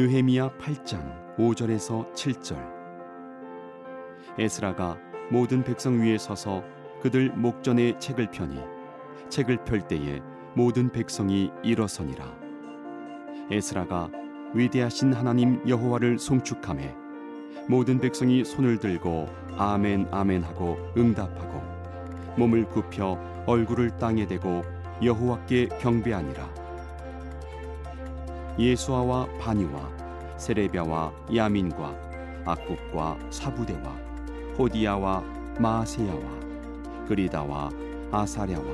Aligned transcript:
느헤미야 0.00 0.56
8장 0.56 1.36
5절에서 1.36 2.10
7절. 2.14 2.56
에스라가 4.38 4.96
모든 5.30 5.62
백성 5.62 6.00
위에 6.00 6.16
서서 6.16 6.64
그들 7.02 7.28
목전에 7.36 7.98
책을 7.98 8.30
펴니 8.30 8.58
책을 9.28 9.62
펼 9.64 9.86
때에 9.86 10.22
모든 10.54 10.90
백성이 10.90 11.50
일어서니라. 11.62 12.24
에스라가 13.50 14.08
위대하신 14.54 15.12
하나님 15.12 15.60
여호와를 15.68 16.18
송축함에 16.18 16.96
모든 17.68 18.00
백성이 18.00 18.42
손을 18.42 18.78
들고 18.78 19.28
아멘 19.58 20.08
아멘 20.12 20.44
하고 20.44 20.78
응답하고 20.96 21.60
몸을 22.38 22.64
굽혀 22.70 23.18
얼굴을 23.44 23.98
땅에 23.98 24.26
대고 24.26 24.62
여호와께 25.02 25.68
경배하니라 25.78 26.59
예수아와 28.60 29.26
바니와 29.38 30.36
세레비아와 30.36 31.12
야민과 31.34 31.96
악국과 32.44 33.18
사부대와 33.30 33.96
호디야와 34.58 35.24
마세야와 35.58 36.40
그리다와 37.08 37.70
아사랴와 38.12 38.66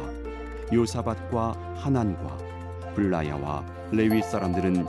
요사밭과 0.72 1.74
하난과 1.76 2.36
블라야와 2.96 3.64
레위 3.92 4.20
사람들은 4.22 4.84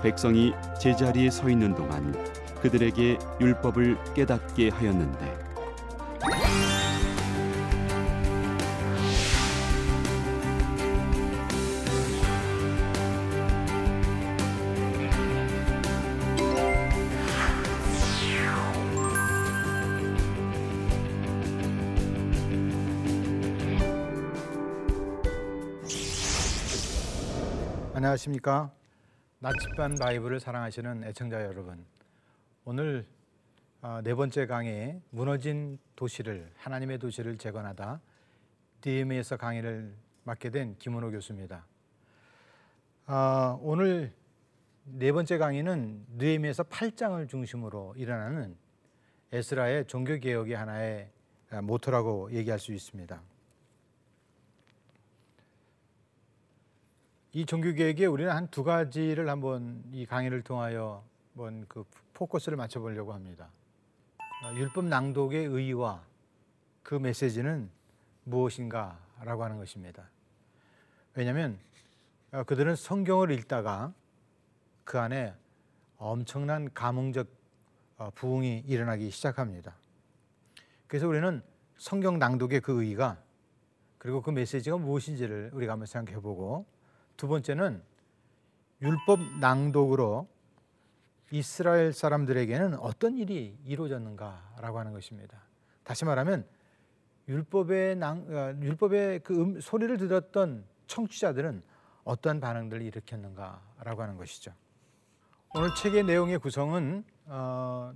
백성이 0.00 0.52
제자리에 0.80 1.28
서 1.30 1.50
있는 1.50 1.74
동안 1.74 2.14
그들에게 2.62 3.18
율법을 3.40 3.98
깨닫게 4.14 4.68
하였는데 4.68 5.45
안녕하십니까? 28.16 28.72
나침반 29.40 29.94
바이블을 29.96 30.40
사랑하시는 30.40 31.04
애청자 31.04 31.42
여러분. 31.42 31.84
오늘 32.64 33.06
어, 33.82 34.00
네 34.02 34.14
번째 34.14 34.46
강의 34.46 35.00
무너진 35.10 35.78
도시를 35.96 36.50
하나님의 36.56 36.98
도시를 36.98 37.36
재건하다 37.36 38.00
DM에서 38.80 39.36
강의를 39.36 39.94
맡게 40.24 40.50
된 40.50 40.76
김은호 40.78 41.10
교수입니다. 41.10 41.66
어, 43.06 43.58
오늘 43.62 44.12
네 44.84 45.12
번째 45.12 45.36
강의는 45.36 46.06
느헤미야서 46.16 46.64
8장을 46.64 47.28
중심으로 47.28 47.94
일어나는 47.96 48.56
에스라의 49.32 49.86
종교 49.86 50.18
개혁의 50.18 50.56
하나의 50.56 51.10
모토라고 51.62 52.32
얘기할 52.32 52.58
수 52.58 52.72
있습니다. 52.72 53.20
이 57.36 57.44
종교 57.44 57.70
개혁에 57.74 58.06
우리는 58.06 58.32
한 58.32 58.48
두 58.48 58.64
가지를 58.64 59.28
한번 59.28 59.84
이 59.92 60.06
강의를 60.06 60.40
통하여 60.40 61.04
한번 61.34 61.66
그 61.68 61.84
포커스를 62.14 62.56
맞춰 62.56 62.80
보려고 62.80 63.12
합니다. 63.12 63.50
어, 64.42 64.54
율법 64.54 64.86
낭독의 64.86 65.44
의의와 65.44 66.02
그 66.82 66.94
메시지는 66.94 67.68
무엇인가라고 68.24 69.44
하는 69.44 69.58
것입니다. 69.58 70.08
왜냐하면 71.12 71.58
어, 72.32 72.42
그들은 72.44 72.74
성경을 72.74 73.30
읽다가 73.32 73.92
그 74.84 74.98
안에 74.98 75.34
엄청난 75.98 76.72
감흥적 76.72 77.28
어, 77.98 78.10
부흥이 78.14 78.60
일어나기 78.60 79.10
시작합니다. 79.10 79.76
그래서 80.86 81.06
우리는 81.06 81.42
성경 81.76 82.18
낭독의 82.18 82.62
그 82.62 82.82
의의가 82.82 83.22
그리고 83.98 84.22
그 84.22 84.30
메시지가 84.30 84.78
무엇인지를 84.78 85.50
우리가 85.52 85.74
한번 85.74 85.84
생각해 85.84 86.22
보고 86.22 86.64
두 87.16 87.28
번째는 87.28 87.82
율법 88.82 89.38
낭독으로 89.40 90.28
이스라엘 91.30 91.92
사람들에게는 91.92 92.74
어떤 92.78 93.16
일이 93.16 93.58
이루어졌는가라고 93.64 94.78
하는 94.78 94.92
것입니다. 94.92 95.42
다시 95.82 96.04
말하면 96.04 96.46
율법의 97.28 97.96
낭, 97.96 98.26
어, 98.28 98.54
율법의 98.60 99.20
그 99.20 99.40
음, 99.40 99.60
소리를 99.60 99.96
들었던 99.96 100.64
청취자들은 100.86 101.62
어떤 102.04 102.38
반응들을 102.38 102.82
일으켰는가라고 102.82 104.02
하는 104.02 104.16
것이죠. 104.16 104.52
오늘 105.54 105.74
책의 105.74 106.04
내용의 106.04 106.38
구성은 106.38 107.04
어, 107.26 107.92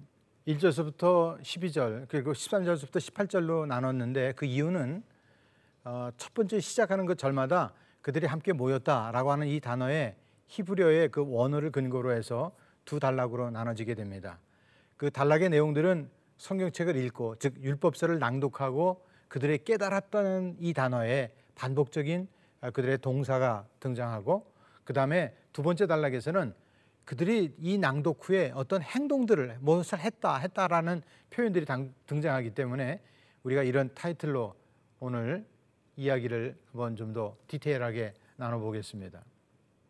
1절서부터 0.48 1.40
12절 1.40 2.06
그리고 2.08 2.32
13절부터 2.32 2.96
18절로 2.96 3.66
나눴는데 3.66 4.32
그 4.32 4.46
이유는 4.46 5.04
어, 5.84 6.10
첫 6.16 6.34
번째 6.34 6.58
시작하는 6.58 7.06
그 7.06 7.14
절마다 7.14 7.72
그들이 8.02 8.26
함께 8.26 8.52
모였다라고 8.52 9.32
하는 9.32 9.46
이 9.46 9.60
단어의 9.60 10.16
히브리어의 10.46 11.08
그 11.10 11.24
원어를 11.26 11.70
근거로 11.70 12.12
해서 12.12 12.52
두 12.84 12.98
단락으로 12.98 13.50
나눠지게 13.50 13.94
됩니다. 13.94 14.38
그 14.96 15.10
단락의 15.10 15.50
내용들은 15.50 16.10
성경책을 16.38 16.96
읽고 16.96 17.36
즉 17.36 17.62
율법서를 17.62 18.18
낭독하고 18.18 19.04
그들의 19.28 19.64
깨달았다는 19.64 20.56
이 20.58 20.72
단어에 20.72 21.32
반복적인 21.54 22.28
아, 22.62 22.70
그들의 22.70 22.98
동사가 22.98 23.66
등장하고 23.78 24.50
그 24.84 24.92
다음에 24.92 25.34
두 25.52 25.62
번째 25.62 25.86
단락에서는 25.86 26.52
그들이 27.04 27.54
이 27.58 27.78
낭독 27.78 28.28
후에 28.28 28.52
어떤 28.54 28.82
행동들을 28.82 29.58
무엇을 29.60 30.00
했다 30.00 30.36
했다라는 30.36 31.02
표현들이 31.30 31.66
등장하기 32.06 32.50
때문에 32.50 33.00
우리가 33.42 33.62
이런 33.62 33.92
타이틀로 33.94 34.54
오늘 34.98 35.46
이야기를 36.00 36.56
한번 36.72 36.96
좀 36.96 37.12
더 37.12 37.36
디테일하게 37.46 38.14
나눠보겠습니다. 38.36 39.22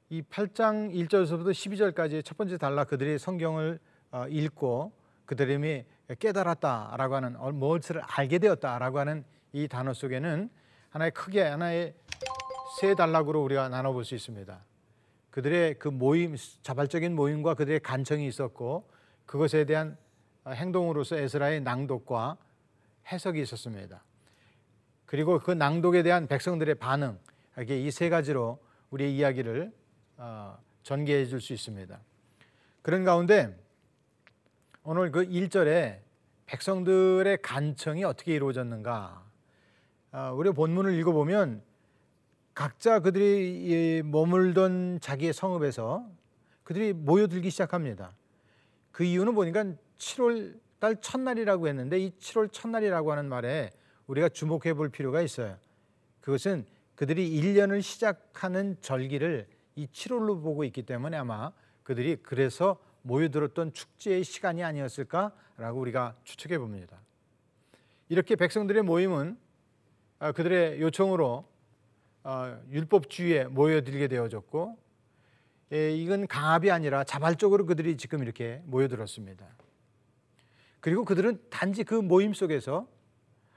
이 0.09 0.23
8장 0.23 0.93
1절에서부터 0.93 1.51
12절까지 1.51 2.25
첫 2.25 2.37
번째 2.37 2.57
단락 2.59 2.89
그들이 2.89 3.19
성경을 3.19 3.79
어, 4.11 4.27
읽고 4.29 4.93
그들이 5.25 5.85
깨달았다라고 6.19 7.15
하는 7.15 7.37
어, 7.37 7.53
무엇을 7.53 8.01
알게 8.01 8.39
되었다라고 8.39 8.99
하는 8.99 9.25
이 9.53 9.69
단어 9.69 9.93
속에는 9.93 10.51
하나의 10.89 11.13
크게 11.13 11.43
하나의 11.43 11.95
세 12.81 12.95
단락으로 12.95 13.45
우리가 13.45 13.69
나눠볼 13.69 14.05
수 14.05 14.17
있습니다. 14.17 14.65
그들의 15.31 15.79
그 15.79 15.89
모임, 15.89 16.35
자발적인 16.63 17.15
모임과 17.15 17.55
그들의 17.55 17.81
간청이 17.81 18.27
있었고 18.27 18.91
그것에 19.27 19.65
대한 19.65 19.97
행동으로서 20.45 21.17
에스라의 21.17 21.61
낭독과 21.61 22.37
해석이 23.13 23.41
있었습니다. 23.43 24.03
그리고 25.11 25.41
그 25.41 25.51
낭독에 25.51 26.05
대한 26.05 26.29
백성들의 26.29 26.77
반응, 26.77 27.19
이게 27.59 27.81
이 27.81 27.91
세 27.91 28.09
가지로 28.09 28.61
우리의 28.91 29.17
이야기를 29.17 29.73
어, 30.19 30.57
전개해 30.85 31.27
줄 31.27 31.41
수 31.41 31.53
있습니다. 31.53 31.99
그런 32.81 33.03
가운데 33.03 33.59
오늘 34.85 35.11
그 35.11 35.25
1절에 35.25 35.99
백성들의 36.47 37.43
간청이 37.43 38.05
어떻게 38.05 38.37
이루어졌는가? 38.37 39.25
어, 40.13 40.33
우리 40.37 40.53
본문을 40.53 40.95
읽어보면 41.01 41.61
각자 42.55 43.01
그들이 43.01 44.05
머물던 44.05 45.01
자기의 45.01 45.33
성읍에서 45.33 46.09
그들이 46.63 46.93
모여들기 46.93 47.51
시작합니다. 47.51 48.13
그 48.93 49.03
이유는 49.03 49.35
보니까 49.35 49.65
7월 49.99 50.57
달 50.79 51.01
첫날이라고 51.01 51.67
했는데 51.67 51.99
이 51.99 52.11
7월 52.21 52.53
첫날이라고 52.53 53.11
하는 53.11 53.29
말에 53.29 53.71
우리가 54.11 54.29
주목해 54.29 54.75
볼 54.75 54.89
필요가 54.89 55.23
있어요. 55.23 55.57
그것은 56.21 56.67
그들이 56.97 57.31
1년을 57.31 57.81
시작하는 57.81 58.77
절기를 58.81 59.47
이 59.77 59.87
7월로 59.87 60.43
보고 60.43 60.65
있기 60.65 60.83
때문에 60.83 61.17
아마 61.17 61.53
그들이 61.85 62.17
그래서 62.17 62.77
모여들었던 63.03 63.73
축제의 63.73 64.25
시간이 64.25 64.65
아니었을까라고 64.65 65.81
우리가 65.81 66.17
추측해 66.25 66.59
봅니다. 66.59 67.01
이렇게 68.09 68.35
백성들의 68.35 68.83
모임은 68.83 69.39
아, 70.19 70.33
그들의 70.33 70.81
요청으로 70.81 71.45
어, 72.25 72.63
율법주의에 72.69 73.45
모여들게 73.45 74.09
되어졌고 74.09 74.77
예, 75.73 75.95
이건 75.95 76.27
강압이 76.27 76.69
아니라 76.73 77.05
자발적으로 77.05 77.65
그들이 77.65 77.97
지금 77.97 78.23
이렇게 78.23 78.61
모여들었습니다. 78.65 79.47
그리고 80.81 81.05
그들은 81.05 81.41
단지 81.49 81.85
그 81.85 81.95
모임 81.95 82.35
속에서 82.35 82.89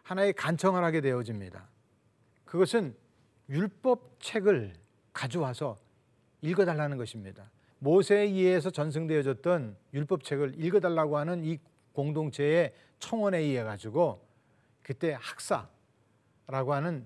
하나의 0.03 0.33
간청을 0.33 0.83
하게 0.83 1.01
되어집니다. 1.01 1.67
그것은 2.45 2.95
율법 3.49 4.19
책을 4.19 4.73
가져와서 5.11 5.77
읽어달라는 6.41 6.97
것입니다. 6.97 7.49
모세에 7.79 8.23
의해서 8.23 8.69
전승되어졌던 8.69 9.75
율법 9.93 10.23
책을 10.23 10.63
읽어달라고 10.63 11.17
하는 11.17 11.43
이 11.43 11.59
공동체의 11.93 12.73
청원에 12.99 13.39
의해 13.39 13.63
가지고 13.63 14.25
그때 14.81 15.17
학사라고 15.19 16.73
하는 16.73 17.05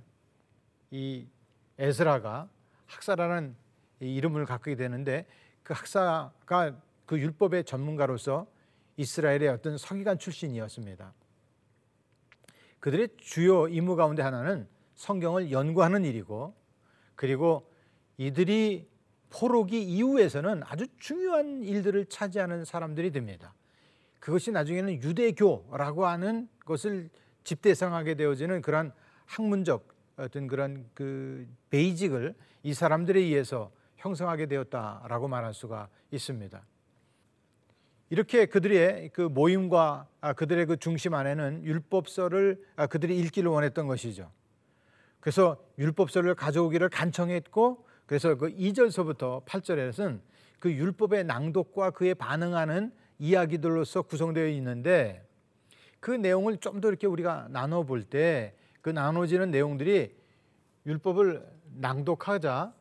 이 0.91 1.27
에스라가 1.79 2.49
학사라는 2.85 3.55
이름을 3.99 4.45
갖게 4.45 4.75
되는데 4.75 5.25
그 5.63 5.73
학사가 5.73 6.79
그 7.05 7.19
율법의 7.19 7.63
전문가로서 7.63 8.47
이스라엘의 8.97 9.47
어떤 9.49 9.77
서기관 9.77 10.17
출신이었습니다. 10.17 11.13
그들의 12.79 13.09
주요 13.17 13.67
임무 13.67 13.95
가운데 13.95 14.21
하나는 14.21 14.67
성경을 14.95 15.51
연구하는 15.51 16.05
일이고 16.05 16.53
그리고 17.15 17.69
이들이 18.17 18.87
포로기 19.29 19.83
이후에서는 19.83 20.63
아주 20.63 20.87
중요한 20.97 21.63
일들을 21.63 22.05
차지하는 22.05 22.65
사람들이 22.65 23.11
됩니다. 23.11 23.53
그것이 24.19 24.51
나중에는 24.51 25.03
유대교라고 25.03 26.05
하는 26.05 26.49
것을 26.65 27.09
집대성하게 27.43 28.15
되어지는 28.15 28.61
그런 28.61 28.91
학문적 29.25 29.87
어떤 30.17 30.47
그런 30.47 30.89
그 30.93 31.47
베이직을 31.69 32.35
이 32.63 32.73
사람들에 32.73 33.19
의해서 33.19 33.71
형성하게 33.97 34.47
되었다라고 34.47 35.27
말할 35.27 35.53
수가 35.53 35.89
있습니다. 36.11 36.61
이렇게 38.09 38.45
그들의 38.45 39.09
그 39.13 39.21
모임과 39.21 40.07
아, 40.21 40.33
그들의 40.33 40.65
그 40.65 40.77
중심 40.77 41.13
안에는 41.13 41.63
율법서를 41.63 42.63
아, 42.75 42.87
그들이 42.87 43.17
읽기를 43.19 43.49
원했던 43.49 43.87
것이죠. 43.87 44.31
그래서 45.19 45.57
율법서를 45.77 46.35
가져오기를 46.35 46.89
간청했고 46.89 47.85
그래서 48.05 48.35
그 48.35 48.47
2절서부터 48.49 49.45
8절에는 49.45 50.21
그 50.59 50.71
율법의 50.71 51.25
낭독과 51.25 51.91
그에 51.91 52.13
반응하는 52.13 52.91
이야기들로서 53.19 54.03
구성되어 54.03 54.47
있는데 54.49 55.25
그 55.99 56.11
내용을 56.11 56.57
좀 56.57 56.79
더 56.79 56.87
이렇게 56.87 57.07
우리가 57.07 57.47
나눠 57.49 57.83
볼 57.83 58.03
때 58.03 58.53
그 58.87 58.91
나눠지는 58.91 59.51
내용들이 59.51 60.15
율법을 60.85 61.45
낭독하자 61.75 62.73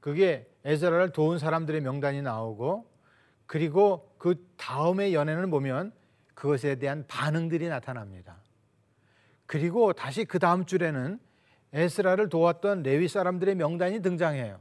그게 0.00 0.50
에스라를 0.64 1.10
도운 1.10 1.38
사람들의 1.38 1.80
명단이 1.82 2.20
나오고 2.22 2.90
그리고 3.46 4.11
그 4.22 4.36
다음의 4.56 5.14
연애는 5.14 5.50
보면 5.50 5.90
그것에 6.34 6.76
대한 6.76 7.04
반응들이 7.08 7.68
나타납니다. 7.68 8.36
그리고 9.46 9.92
다시 9.92 10.24
그 10.24 10.38
다음 10.38 10.64
줄에는 10.64 11.18
에스라를 11.72 12.28
도왔던 12.28 12.84
레위 12.84 13.08
사람들의 13.08 13.56
명단이 13.56 14.00
등장해요. 14.00 14.60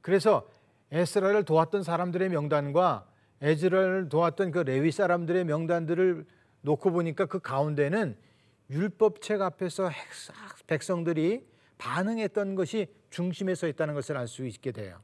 그래서 0.00 0.48
에스라를 0.92 1.44
도왔던 1.44 1.82
사람들의 1.82 2.30
명단과 2.30 3.06
에즈라를 3.42 4.08
도왔던 4.08 4.50
그 4.50 4.60
레위 4.60 4.90
사람들의 4.90 5.44
명단들을 5.44 6.24
놓고 6.62 6.92
보니까 6.92 7.26
그 7.26 7.38
가운데는 7.38 8.16
율법책 8.70 9.42
앞에서 9.42 9.90
백성들이 10.66 11.46
반응했던 11.76 12.54
것이 12.54 12.86
중심에 13.10 13.54
서 13.56 13.68
있다는 13.68 13.92
것을 13.92 14.16
알 14.16 14.26
수 14.26 14.46
있게 14.46 14.72
돼요. 14.72 15.02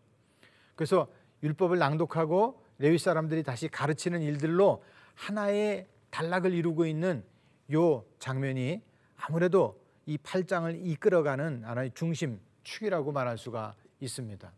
그래서 0.77 1.09
율법을 1.43 1.79
낭독하고 1.79 2.68
레위 2.79 2.99
사람들이 2.99 3.43
다시 3.43 3.69
가르치는 3.69 4.23
일들로 4.23 4.83
하나의 5.15 5.87
단락을 6.11 6.53
이루고 6.53 6.87
있는 6.87 7.25
요 7.73 8.05
장면이 8.19 8.83
아무래도 9.17 9.81
이 10.07 10.17
8장을 10.17 10.87
이끌어가는 10.87 11.65
하나의 11.65 11.91
중심 11.95 12.41
축이라고 12.63 13.13
말할 13.13 13.37
수가 13.37 13.75
있습니다. 14.01 14.51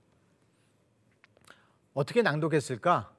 어떻게 1.95 2.23
낭독했을까? 2.23 3.13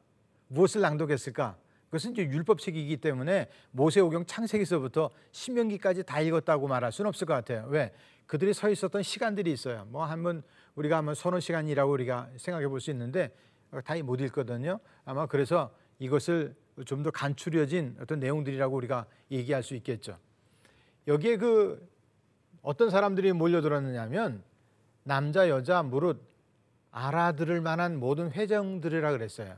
무엇을 0.48 0.82
낭독했을까? 0.82 1.58
그것은 1.88 2.14
이제 2.14 2.24
율법책이기 2.24 2.98
때문에 2.98 3.50
모세오경 3.72 4.26
창세기서부터 4.26 5.10
신명기까지 5.32 6.04
다 6.04 6.22
읽었다고 6.22 6.68
말할 6.68 6.92
수는 6.92 7.10
없을 7.10 7.28
것 7.28 7.34
같아요. 7.34 7.66
왜? 7.68 7.92
그들이 8.28 8.54
서 8.54 8.70
있었던 8.70 9.04
시간들이 9.04 9.52
있어요. 9.52 9.86
뭐 9.90 10.06
한번 10.06 10.42
우리가 10.76 10.96
한번 10.96 11.16
서너 11.16 11.42
시간이라고 11.42 11.92
우리가 11.92 12.30
생각해 12.38 12.68
볼 12.70 12.80
수 12.80 12.92
있는데 12.92 13.36
다못 13.80 14.20
읽거든요. 14.22 14.80
아마 15.06 15.26
그래서 15.26 15.74
이것을 16.00 16.56
좀 16.86 17.04
더 17.04 17.12
간추려진 17.12 17.96
어떤 18.02 18.20
내용들이라고 18.20 18.76
우리가 18.76 19.06
얘기할 19.30 19.64
수 19.64 19.76
있겠죠. 19.76 20.18
여기에 21.08 21.38
그 21.38 21.90
어떤 22.62 22.90
사람들이 22.90 23.34
몰려들었느냐면 23.34 24.44
남자 25.04 25.50
여자 25.50 25.84
무릇 25.84 26.22
알아들을 26.92 27.62
만한 27.62 28.00
모든 28.00 28.32
회장들이라 28.32 29.12
그랬어요. 29.12 29.56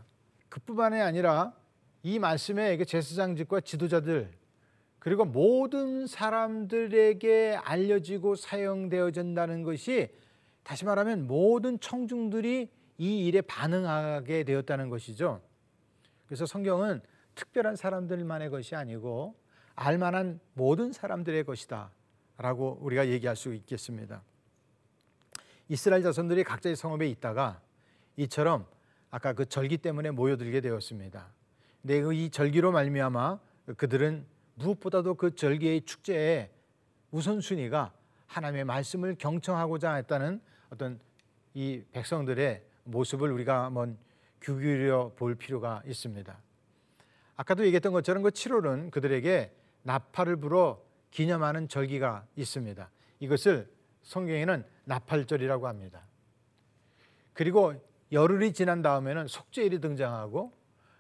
그뿐만이 0.50 1.02
아니라 1.02 1.54
이 2.04 2.20
말씀에 2.20 2.84
제사장직과 2.84 3.62
지도자들 3.62 4.32
그리고 5.00 5.26
모든 5.26 6.08
사람들에게 6.08 7.60
알려지고 7.62 8.36
사용되어진다는 8.36 9.64
것이 9.64 10.10
다시 10.64 10.86
말하면 10.86 11.28
모든 11.28 11.80
청중들이 11.80 12.70
이 12.98 13.26
일에 13.26 13.42
반응하게 13.42 14.44
되었다는 14.44 14.90
것이죠. 14.90 15.42
그래서 16.28 16.46
성경은 16.46 17.02
특별한 17.36 17.76
사람들만의 17.76 18.50
것이 18.50 18.76
아니고 18.76 19.36
알만한 19.76 20.40
모든 20.54 20.92
사람들의 20.92 21.44
것이다. 21.46 21.92
라고 22.38 22.78
우리가 22.82 23.08
얘기할 23.08 23.36
수 23.36 23.54
있겠습니다. 23.54 24.24
이스라엘 25.70 26.04
자손들이 26.04 26.44
각자의 26.44 26.76
성읍에 26.76 27.08
있다가 27.10 27.62
이처럼 28.18 28.66
아까 29.10 29.34
그 29.34 29.46
절기 29.46 29.78
때문에 29.78 30.12
모여들게 30.12 30.62
되었습니다. 30.62 31.32
근데 31.82 32.02
그이 32.02 32.30
절기로 32.30 32.72
말미암아 32.72 33.40
그들은 33.78 34.26
무엇보다도 34.56 35.16
그 35.16 35.36
절기의 35.36 35.82
축제의 35.82 36.50
우선순위가 37.12 37.94
하나님의 38.28 38.66
말씀을 38.66 39.16
경청하고자 39.16 39.94
했다는 39.94 40.42
어떤 40.70 41.00
이 41.54 41.84
백성들의 41.92 42.64
모습을 42.84 43.32
우리가 43.32 43.66
한번 43.66 43.98
귀기울여 44.42 45.14
볼 45.16 45.36
필요가 45.36 45.82
있습니다. 45.86 46.38
아까도 47.36 47.66
얘기했던 47.66 47.94
것처럼 47.94 48.24
그 48.24 48.30
7월은 48.30 48.92
그들에게 48.92 49.54
나팔을 49.84 50.38
불어 50.38 50.84
기념하는 51.12 51.68
절기가 51.68 52.26
있습니다. 52.36 52.90
이것을 53.20 53.72
성경에는 54.02 54.66
나팔절이라고 54.86 55.68
합니다. 55.68 56.06
그리고 57.34 57.74
열흘이 58.12 58.54
지난 58.54 58.82
다음에는 58.82 59.28
속죄일이 59.28 59.80
등장하고 59.80 60.54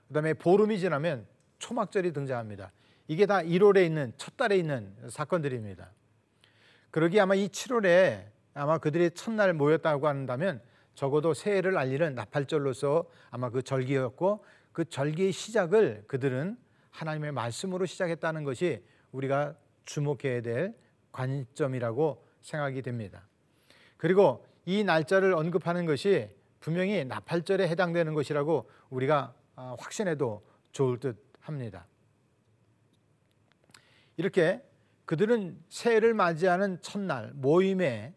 그다음에 0.07 0.33
보름이 0.33 0.79
지나면 0.79 1.27
초막절이 1.59 2.13
등장합니다. 2.13 2.71
이게 3.07 3.25
다 3.25 3.39
1월에 3.39 3.85
있는 3.85 4.13
첫 4.17 4.37
달에 4.37 4.57
있는 4.57 4.95
사건들입니다. 5.09 5.91
그러기 6.91 7.19
아마 7.19 7.35
이 7.35 7.47
7월에 7.47 8.25
아마 8.53 8.77
그들이 8.77 9.11
첫날 9.11 9.53
모였다고 9.53 10.07
한다면 10.07 10.61
적어도 10.95 11.33
새해를 11.33 11.77
알리는 11.77 12.15
나팔절로서 12.15 13.05
아마 13.31 13.49
그 13.49 13.61
절기였고 13.61 14.43
그 14.71 14.85
절기의 14.85 15.31
시작을 15.31 16.03
그들은 16.07 16.57
하나님의 16.91 17.31
말씀으로 17.31 17.85
시작했다는 17.85 18.43
것이 18.43 18.83
우리가 19.11 19.55
주목해야 19.85 20.41
될 20.41 20.75
관점이라고 21.11 22.25
생각이 22.41 22.81
됩니다. 22.81 23.27
그리고 23.97 24.45
이 24.65 24.83
날짜를 24.83 25.33
언급하는 25.33 25.85
것이 25.85 26.29
분명히 26.59 27.03
나팔절에 27.05 27.67
해당되는 27.67 28.13
것이라고 28.13 28.69
우리가 28.89 29.33
아, 29.55 29.75
확신해도 29.79 30.43
좋을 30.71 30.99
듯 30.99 31.23
합니다. 31.39 31.85
이렇게 34.17 34.63
그들은 35.05 35.61
새해를 35.69 36.13
맞이하는 36.13 36.81
첫날 36.81 37.31
모임에 37.33 38.13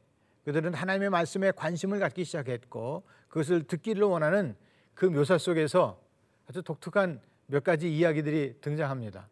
그들은 0.46 0.74
하나님의 0.74 1.10
말씀에 1.10 1.50
관심을 1.50 1.98
갖기 1.98 2.22
시작했고 2.22 3.02
그것을 3.26 3.64
듣기를 3.64 4.04
원하는 4.04 4.54
그 4.94 5.04
묘사 5.04 5.38
속에서 5.38 6.00
아주 6.48 6.62
독특한 6.62 7.20
몇 7.48 7.64
가지 7.64 7.92
이야기들이 7.92 8.60
등장합니다. 8.60 9.28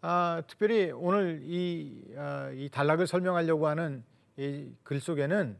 아, 0.00 0.42
특별히 0.46 0.92
오늘 0.92 1.42
이, 1.44 2.02
아, 2.16 2.50
이 2.54 2.70
단락을 2.70 3.06
설명하려고 3.06 3.66
하는 3.68 4.02
이 4.38 4.70
글 4.82 4.98
속에는 4.98 5.58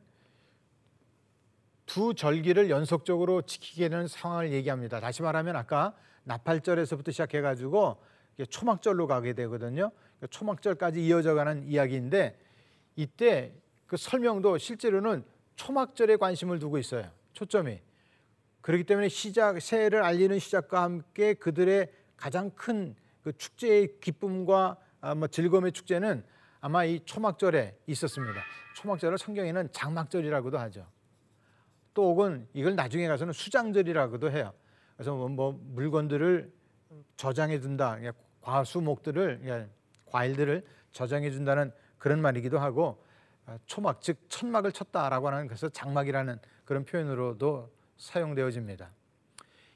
두 1.85 2.15
절기를 2.15 2.71
연속적으로 2.71 3.43
지키게 3.43 3.91
되는 3.91 4.09
상황을 4.09 4.51
얘기합니다. 4.53 4.99
다시 4.99 5.21
말하면 5.21 5.57
아까 5.57 5.95
나팔절에서부터 6.25 7.11
시작해가지고 7.11 8.03
초막절로 8.49 9.07
가게 9.07 9.35
되거든요. 9.35 9.91
초막절까지 10.31 11.05
이어져가는 11.07 11.69
이야기인데 11.69 12.39
이때 12.97 13.53
그 13.91 13.97
설명도 13.97 14.57
실제로는 14.57 15.25
초막절에 15.57 16.17
관심을 16.17 16.61
두고 16.61 16.79
있어요. 16.79 17.11
초점이. 17.33 17.81
그렇기 18.63 18.85
때문에 18.85 19.09
시작 19.09 19.61
새해를 19.61 20.03
알리는 20.03 20.39
시작과 20.39 20.83
함께 20.83 21.35
그들의 21.35 21.93
가장 22.17 22.51
큰 22.51 22.95
그 23.23 23.37
축제의 23.37 24.01
기쁨과 24.01 24.77
아, 25.01 25.15
뭐 25.15 25.29
즐거움의 25.29 25.73
축제는 25.73 26.25
아마 26.61 26.85
이 26.85 27.01
초막절에 27.05 27.79
있었습니다. 27.87 28.43
초막절을 28.77 29.19
성경에는 29.19 29.69
장막절이라고도 29.73 30.59
하죠. 30.59 30.87
또 31.95 32.11
혹은 32.11 32.47
이걸 32.53 32.77
나중에 32.77 33.09
가서는 33.09 33.33
수장절이라고도 33.33 34.31
해요. 34.31 34.53
그래서 34.97 35.15
뭐, 35.15 35.29
뭐 35.29 35.59
물건들을 35.63 36.53
저장해 37.17 37.61
둔다. 37.61 37.99
과수목들을 38.43 39.69
과일들을 40.07 40.65
저장해 40.93 41.31
준다는 41.31 41.73
그런 41.99 42.21
말이기도 42.21 42.59
하고 42.59 43.03
아, 43.05 43.10
초막 43.66 44.00
즉 44.02 44.19
천막을 44.28 44.73
쳤다라고 44.73 45.28
하는 45.28 45.47
그래서 45.47 45.69
장막이라는 45.69 46.38
그런 46.64 46.85
표현으로도 46.85 47.73
사용되어집니다. 47.97 48.90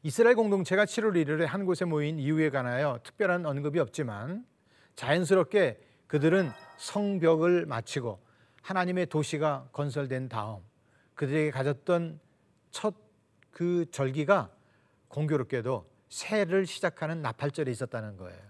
이스라엘 0.02 0.36
공동체가 0.36 0.84
7월 0.84 1.12
1일에 1.24 1.46
한 1.46 1.64
곳에 1.64 1.84
모인 1.84 2.18
이유에 2.18 2.50
관하여 2.50 3.00
특별한 3.02 3.46
언급이 3.46 3.78
없지만 3.78 4.46
자연스럽게 4.96 5.80
그들은 6.06 6.50
성벽을 6.76 7.66
마치고 7.66 8.22
하나님의 8.62 9.06
도시가 9.06 9.68
건설된 9.72 10.28
다음 10.28 10.60
그들에게 11.14 11.50
가졌던 11.50 12.20
첫 12.70 13.04
그 13.54 13.86
절기가 13.90 14.50
공교롭게도 15.08 15.88
새를 16.08 16.66
시작하는 16.66 17.22
나팔절에 17.22 17.70
있었다는 17.70 18.16
거예요. 18.16 18.42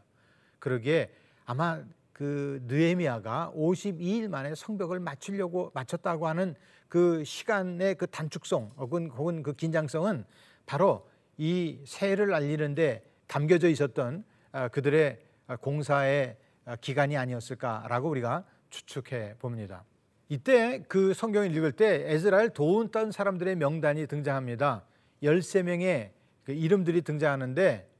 그러기에 0.58 1.14
아마 1.44 1.84
그 2.14 2.60
느헤미야가 2.68 3.52
52일 3.56 4.28
만에 4.28 4.54
성벽을 4.54 5.00
마치려고 5.00 5.72
마쳤다고 5.74 6.28
하는 6.28 6.54
그 6.88 7.24
시간의 7.24 7.96
그 7.96 8.06
단축성 8.06 8.72
혹은 8.78 9.10
혹은 9.10 9.42
그 9.42 9.52
긴장성은 9.52 10.24
바로 10.64 11.08
이 11.36 11.80
새해를 11.84 12.32
알리는데 12.32 13.02
담겨져 13.26 13.68
있었던 13.68 14.24
아, 14.52 14.68
그들의 14.68 15.18
공사의 15.60 16.36
기간이 16.80 17.16
아니었을까라고 17.16 18.08
우리가 18.08 18.44
추측해 18.70 19.34
봅니다. 19.40 19.84
이때 20.28 20.84
그 20.88 21.14
성경을 21.14 21.54
읽을 21.56 21.72
때 21.72 22.04
에스라엘 22.06 22.50
도운던 22.50 23.10
사람들의 23.10 23.56
명단이 23.56 24.06
등장합니다. 24.06 24.84
13명의 25.22 26.12
그 26.44 26.52
이름들이 26.52 27.02
등장하는데 27.02 27.90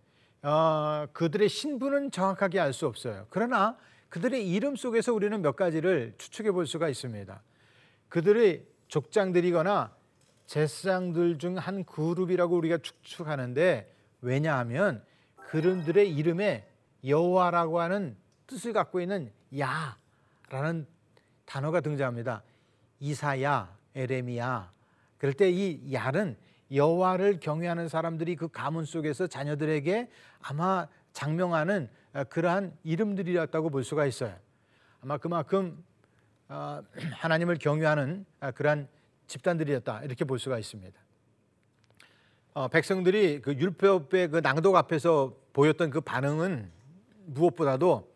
어, 0.43 1.07
그들의 1.13 1.49
신분은 1.49 2.13
정확하게 2.13 2.61
알 2.61 2.73
수 2.73 2.87
없어요. 2.87 3.27
그러나 3.31 3.77
그들의 4.15 4.49
이름 4.49 4.77
속에서 4.77 5.13
우리는 5.13 5.43
몇 5.43 5.57
가지를 5.57 6.15
추측해 6.19 6.53
볼 6.53 6.69
수가 6.69 6.89
있습니다. 6.89 7.43
그들의 8.09 8.65
족장들이거나 8.87 9.93
제사장들 10.47 11.39
중 11.39 11.59
한 11.59 11.83
그룹이라고 11.83 12.57
우리가 12.57 12.79
추측하는데 12.79 13.93
왜냐하면 14.21 15.03
그들의 15.51 16.15
이름에 16.15 16.65
여호와라고 17.05 17.81
하는 17.81 18.17
뜻을 18.47 18.73
갖고 18.73 19.01
있는 19.01 19.33
야라는 19.59 20.87
단어가 21.45 21.81
등장합니다. 21.81 22.45
이사야, 23.01 23.77
에레미야. 23.97 24.71
그럴 25.19 25.33
때 25.35 25.51
이 25.51 25.93
야는 25.93 26.37
여호와를 26.71 27.41
경외하는 27.41 27.89
사람들이 27.89 28.37
그 28.37 28.47
가문 28.47 28.85
속에서 28.85 29.27
자녀들에게 29.27 30.09
아마 30.41 30.87
장명하는 31.13 31.89
그러한 32.23 32.77
이름들이었다고 32.85 33.71
볼 33.71 33.83
수가 33.83 34.07
있어요. 34.07 34.37
아마 35.01 35.19
그만큼 35.19 35.83
어, 36.49 36.81
하나님을 37.15 37.59
경외하는 37.59 38.25
그러한 38.55 38.89
집단들이었다 39.27 40.05
이렇게 40.05 40.25
볼 40.25 40.39
수가 40.39 40.59
있습니다. 40.59 40.99
어, 42.53 42.69
백성들이 42.69 43.41
그 43.41 43.53
율법의 43.55 44.29
그 44.29 44.39
낭독 44.39 44.77
앞에서 44.77 45.35
보였던 45.53 45.91
그 45.91 46.01
반응은 46.01 46.71
무엇보다도 47.27 48.15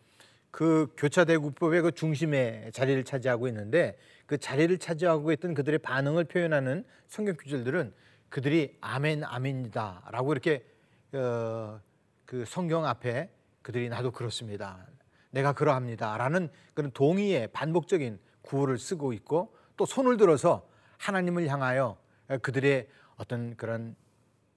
그 0.50 0.94
교차대국법의 0.96 1.82
그 1.82 1.92
중심에 1.92 2.70
자리를 2.72 3.02
차지하고 3.04 3.48
있는데 3.48 3.98
그 4.26 4.38
자리를 4.38 4.78
차지하고 4.78 5.32
있던 5.32 5.54
그들의 5.54 5.78
반응을 5.80 6.24
표현하는 6.24 6.84
성경 7.08 7.36
구절들은 7.36 7.92
그들이 8.28 8.76
아멘 8.80 9.24
아멘이다라고 9.24 10.32
이렇게 10.32 10.64
어, 11.12 11.80
그 12.24 12.44
성경 12.44 12.84
앞에 12.84 13.30
그들이 13.68 13.90
나도 13.90 14.12
그렇습니다. 14.12 14.86
내가 15.30 15.52
그러합니다 15.52 16.16
라는 16.16 16.48
그런 16.72 16.90
동의의 16.90 17.48
반복적인 17.48 18.18
구호를 18.40 18.78
쓰고 18.78 19.12
있고 19.12 19.54
또 19.76 19.84
손을 19.84 20.16
들어서 20.16 20.66
하나님을 20.96 21.48
향하여 21.48 21.98
그들의 22.40 22.88
어떤 23.16 23.54
그런 23.56 23.94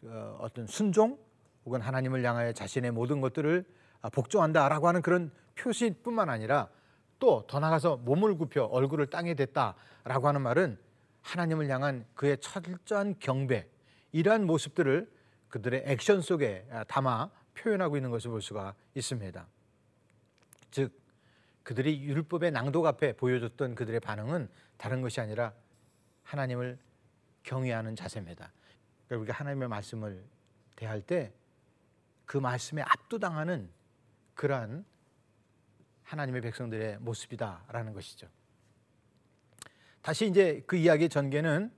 어, 0.06 0.38
어떤 0.40 0.66
순종 0.66 1.20
혹은 1.66 1.82
하나님을 1.82 2.24
향하여 2.24 2.54
자신의 2.54 2.92
모든 2.92 3.20
것들을 3.20 3.66
복종한다라고 4.14 4.88
하는 4.88 5.02
그런 5.02 5.30
표시뿐만 5.56 6.30
아니라 6.30 6.70
또 7.20 7.44
더 7.48 7.60
나가서 7.60 7.98
몸을 7.98 8.38
굽혀 8.38 8.64
얼굴을 8.64 9.08
땅에 9.08 9.34
댔다라고 9.34 10.30
하는 10.30 10.42
말은 10.42 10.80
하나님을 11.22 11.68
향한 11.68 12.06
그의 12.16 12.38
철저한 12.38 13.16
경배 13.20 13.68
이러한 14.14 14.46
모습들을 14.46 15.12
그들의 15.50 15.84
액션 15.86 16.22
속에 16.22 16.66
담아 16.88 17.30
표현하고 17.54 17.98
있는 17.98 18.12
것을 18.12 18.32
볼 18.32 18.42
수가 18.42 18.76
있습니다. 18.96 19.48
즉 20.72 21.00
그들이 21.64 22.02
율법의 22.04 22.52
낭독 22.52 22.86
앞에 22.86 23.14
보여줬던 23.14 23.76
그들의 23.76 24.00
반응은 24.00 24.50
다른 24.78 25.02
것이 25.02 25.22
아니라 25.22 25.54
하나님을 26.24 26.80
경외하는 27.44 27.96
자세입니다. 27.96 28.52
그러니까 29.08 29.22
우리가 29.22 29.34
하나님의 29.40 29.68
말씀을 29.68 30.24
대할 30.76 31.02
때 31.02 31.34
그 32.32 32.38
말씀에 32.38 32.82
압도당하는 32.82 33.70
그러한 34.36 34.86
하나님의 36.04 36.40
백성들의 36.40 37.00
모습이다라는 37.00 37.92
것이죠. 37.92 38.30
다시 40.02 40.28
이제 40.28 40.64
그 40.66 40.78
이야기의 40.78 41.10
전개는 41.10 41.70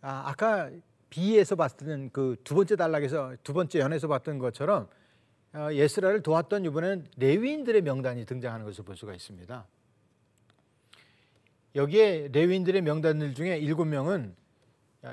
아, 0.00 0.24
아까 0.26 0.72
B에서 1.14 1.54
봤던 1.54 2.10
그 2.10 2.36
두 2.42 2.56
번째 2.56 2.74
단락에서 2.74 3.36
두 3.44 3.52
번째 3.52 3.78
연에서 3.78 4.08
봤던 4.08 4.40
것처럼 4.40 4.88
어, 5.52 5.68
예스라를 5.72 6.22
도왔던 6.22 6.64
이번에는 6.64 7.06
레위인들의 7.16 7.82
명단이 7.82 8.26
등장하는 8.26 8.66
것을 8.66 8.84
볼 8.84 8.96
수가 8.96 9.14
있습니다. 9.14 9.64
여기에 11.76 12.30
레위인들의 12.32 12.82
명단들 12.82 13.34
중에 13.34 13.58
일곱 13.58 13.84
명은 13.84 14.34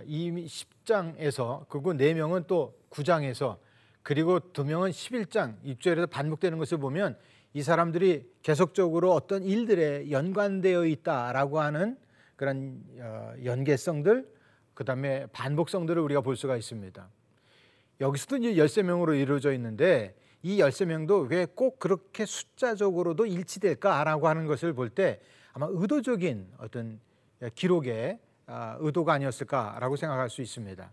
이미 0.05 0.45
10장에서 0.45 1.67
그리고 1.69 1.93
네 1.93 2.15
명은 2.15 2.45
또 2.47 2.75
9장에서 2.89 3.57
그리고 4.01 4.39
두 4.39 4.65
명은 4.65 4.89
11장 4.89 5.61
6절에서 5.63 6.09
반복되는 6.09 6.57
것을 6.57 6.79
보면 6.79 7.15
이 7.53 7.61
사람들이 7.61 8.27
계속적으로 8.41 9.13
어떤 9.13 9.43
일들에 9.43 10.09
연관되어 10.09 10.85
있다라고 10.85 11.59
하는 11.59 11.97
그런 12.35 12.81
어, 12.97 13.33
연계성들 13.43 14.40
그다음에 14.73 15.27
반복성들을 15.27 16.01
우리가 16.01 16.21
볼 16.21 16.35
수가 16.35 16.57
있습니다. 16.57 17.09
여기서도 17.99 18.37
이제 18.37 18.53
13명으로 18.53 19.19
이루어져 19.19 19.53
있는데 19.53 20.15
이 20.43 20.57
13명도 20.57 21.29
왜 21.29 21.45
꼭 21.45 21.77
그렇게 21.79 22.25
숫자적으로도 22.25 23.25
일치될까라고 23.25 24.27
하는 24.27 24.47
것을 24.47 24.73
볼 24.73 24.89
때 24.89 25.19
아마 25.53 25.67
의도적인 25.69 26.53
어떤 26.57 26.99
기록의 27.55 28.19
아, 28.47 28.77
의도가 28.79 29.13
아니었을까라고 29.13 29.95
생각할 29.95 30.29
수 30.29 30.41
있습니다. 30.41 30.91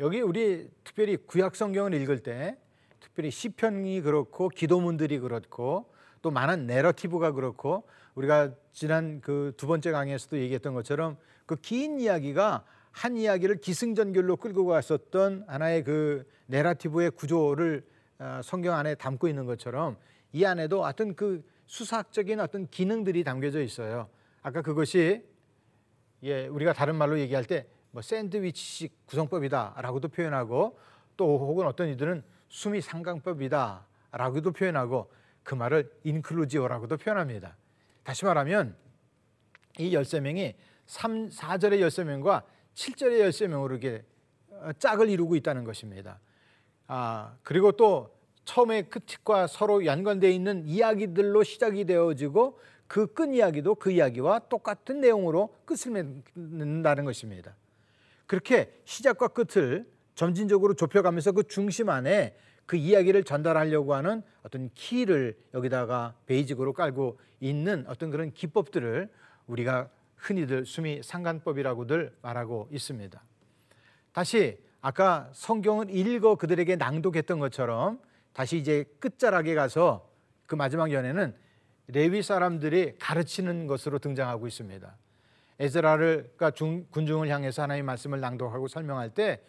여기 0.00 0.20
우리 0.20 0.68
특별히 0.84 1.16
구약 1.16 1.54
성경을 1.56 1.94
읽을 1.94 2.20
때 2.20 2.56
특별히 3.00 3.30
시편이 3.30 4.00
그렇고 4.02 4.48
기도문들이 4.48 5.18
그렇고 5.18 5.92
또 6.22 6.30
많은 6.30 6.66
내러티브가 6.66 7.32
그렇고 7.32 7.84
우리가 8.14 8.52
지난 8.72 9.20
그 9.20 9.52
두 9.56 9.66
번째 9.66 9.90
강의에서도 9.92 10.38
얘기했던 10.38 10.74
것처럼 10.74 11.16
그 11.56 11.62
긴 11.62 12.00
이야기가 12.00 12.64
한 12.90 13.16
이야기를 13.16 13.56
기승전결로 13.56 14.36
끌고 14.36 14.66
갔었던 14.66 15.44
하나의 15.46 15.84
그 15.84 16.26
내러티브의 16.46 17.12
구조를 17.12 17.84
어, 18.18 18.40
성경 18.44 18.74
안에 18.76 18.94
담고 18.94 19.28
있는 19.28 19.46
것처럼 19.46 19.96
이 20.32 20.44
안에도 20.44 20.82
어떤 20.82 21.14
그 21.14 21.44
수사학적인 21.66 22.40
어떤 22.40 22.66
기능들이 22.68 23.24
담겨져 23.24 23.62
있어요. 23.62 24.08
아까 24.42 24.62
그것이 24.62 25.24
예, 26.22 26.46
우리가 26.46 26.72
다른 26.72 26.96
말로 26.96 27.18
얘기할 27.18 27.44
때 27.44 27.66
뭐 27.92 28.00
샌드위치식 28.02 29.06
구성법이다라고도 29.06 30.08
표현하고 30.08 30.78
또 31.16 31.38
혹은 31.38 31.66
어떤 31.66 31.88
이들은 31.88 32.24
수미 32.48 32.80
상강법이다라고도 32.80 34.52
표현하고 34.52 35.12
그 35.42 35.54
말을 35.54 35.92
인클루지오라고도 36.04 36.96
표현합니다. 36.96 37.56
다시 38.02 38.24
말하면 38.24 38.74
이 39.78 39.94
열세 39.94 40.20
명이 40.20 40.54
3, 40.92 41.30
4절의 41.30 41.80
열세 41.80 42.04
명과 42.04 42.42
7절의 42.74 43.20
열세 43.20 43.46
명으로 43.46 43.76
이렇게 43.76 44.04
어, 44.50 44.72
짝을 44.78 45.08
이루고 45.08 45.36
있다는 45.36 45.64
것입니다. 45.64 46.20
아, 46.86 47.34
그리고 47.42 47.72
또 47.72 48.14
처음에 48.44 48.82
끝과 48.82 49.46
서로 49.46 49.86
연관되어 49.86 50.28
있는 50.28 50.66
이야기들로 50.66 51.44
시작이 51.44 51.86
되어지고 51.86 52.58
그 52.88 53.06
끝 53.14 53.32
이야기도 53.32 53.74
그 53.76 53.90
이야기와 53.90 54.40
똑같은 54.50 55.00
내용으로 55.00 55.56
끝을 55.64 55.92
맺는다는 55.92 57.06
것입니다. 57.06 57.56
그렇게 58.26 58.78
시작과 58.84 59.28
끝을 59.28 59.90
점진적으로 60.14 60.74
좁혀가면서 60.74 61.32
그 61.32 61.44
중심 61.44 61.88
안에 61.88 62.36
그 62.66 62.76
이야기를 62.76 63.24
전달하려고 63.24 63.94
하는 63.94 64.22
어떤 64.42 64.68
키를 64.74 65.38
여기다가 65.54 66.16
베이직으로 66.26 66.74
깔고 66.74 67.18
있는 67.40 67.86
어떤 67.88 68.10
그런 68.10 68.30
기법들을 68.30 69.08
우리가 69.46 69.88
흔히들 70.22 70.64
수미 70.64 71.02
상관법이라고들 71.02 72.16
말하고 72.22 72.68
있습니다. 72.70 73.22
다시 74.12 74.58
아까 74.80 75.28
성경을 75.32 75.90
읽어 75.90 76.36
그들에게 76.36 76.76
낭독했던 76.76 77.40
것처럼 77.40 78.00
다시 78.32 78.56
이제 78.56 78.84
끝자락에 79.00 79.54
가서 79.54 80.08
그 80.46 80.54
마지막 80.54 80.92
연에는 80.92 81.34
레위 81.88 82.22
사람들이 82.22 82.96
가르치는 82.98 83.66
것으로 83.66 83.98
등장하고 83.98 84.46
있습니다. 84.46 84.96
에즈라를 85.58 86.32
그러니까 86.36 86.50
군중을 86.90 87.28
향해서 87.28 87.62
하나님의 87.62 87.84
말씀을 87.84 88.20
낭독하고 88.20 88.68
설명할 88.68 89.10
때 89.10 89.42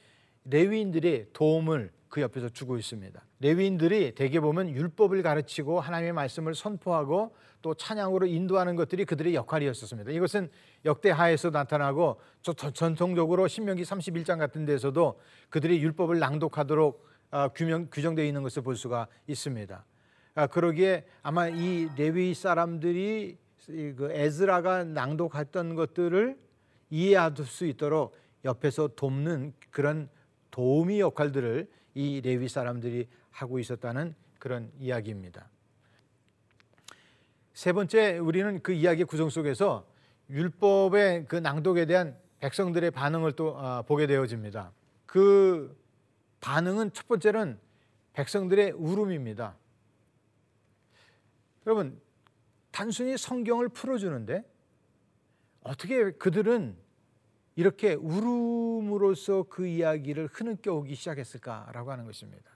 레위인들의 0.46 1.27
도움을 1.34 1.92
그 2.13 2.22
옆에서 2.22 2.48
주고 2.48 2.77
있습니다. 2.77 3.25
레위인들이 3.39 4.13
대개 4.13 4.39
보면 4.39 4.70
율법을 4.70 5.24
가르치고 5.24 5.79
하나님의 5.79 6.13
말씀을 6.13 6.53
선포하고 6.53 7.36
또 7.63 7.74
찬양으로 7.74 8.27
인도하는 8.27 8.75
것들이 8.75 9.03
그들의 9.05 9.34
역할이었었습니다. 9.34 10.12
이것은 10.12 10.51
역대하에서 10.86 11.50
나타나고 11.50 12.20
전통적으로 12.75 13.48
신명기 13.48 13.82
31장 13.82 14.38
같은 14.38 14.63
데서도 14.63 15.20
그들이 15.50 15.82
율법을 15.82 16.20
낭독하도록 16.20 17.03
아, 17.32 17.48
규명, 17.48 17.88
규정되어 17.91 18.25
있는 18.25 18.43
것을 18.43 18.62
볼 18.62 18.75
수가 18.75 19.08
있습니다. 19.25 19.84
아, 20.36 20.46
그러기에 20.46 21.05
아마 21.24 21.48
이 21.48 21.89
레위 21.98 22.36
사람들이 22.36 23.39
그 23.65 24.10
에즈라가 24.12 24.84
낭독했던 24.84 25.74
것들을 25.74 26.38
이해할 26.91 27.34
수 27.38 27.65
있도록 27.65 28.15
옆에서 28.46 28.89
돕는 28.89 29.53
그런 29.72 30.10
도우미 30.51 31.00
역할들을 31.00 31.67
이 31.93 32.21
레위 32.21 32.47
사람들이 32.47 33.07
하고 33.31 33.59
있었다는 33.59 34.15
그런 34.39 34.71
이야기입니다. 34.79 35.50
세 37.53 37.71
번째 37.71 38.17
우리는 38.17 38.62
그 38.62 38.73
이야기 38.73 39.03
구성 39.03 39.29
속에서 39.29 39.85
율법의 40.29 41.25
그 41.27 41.35
낭독에 41.35 41.85
대한 41.85 42.17
백성들의 42.39 42.91
반응을 42.91 43.33
또 43.33 43.57
아, 43.57 43.83
보게 43.83 44.07
되어집니다. 44.07 44.71
그 45.05 45.77
반응은 46.41 46.91
첫 46.93 47.07
번째는 47.07 47.59
백성들의 48.13 48.71
울음입니다. 48.71 49.55
여러분 51.65 52.01
단순히 52.71 53.17
성경을 53.17 53.69
풀어주는데 53.69 54.43
어떻게 55.62 56.12
그들은 56.12 56.75
이렇게 57.55 57.93
울음으로써 57.93 59.43
그 59.43 59.67
이야기를 59.67 60.27
흐느껴 60.27 60.74
오기 60.74 60.95
시작했을까라고 60.95 61.91
하는 61.91 62.05
것입니다. 62.05 62.51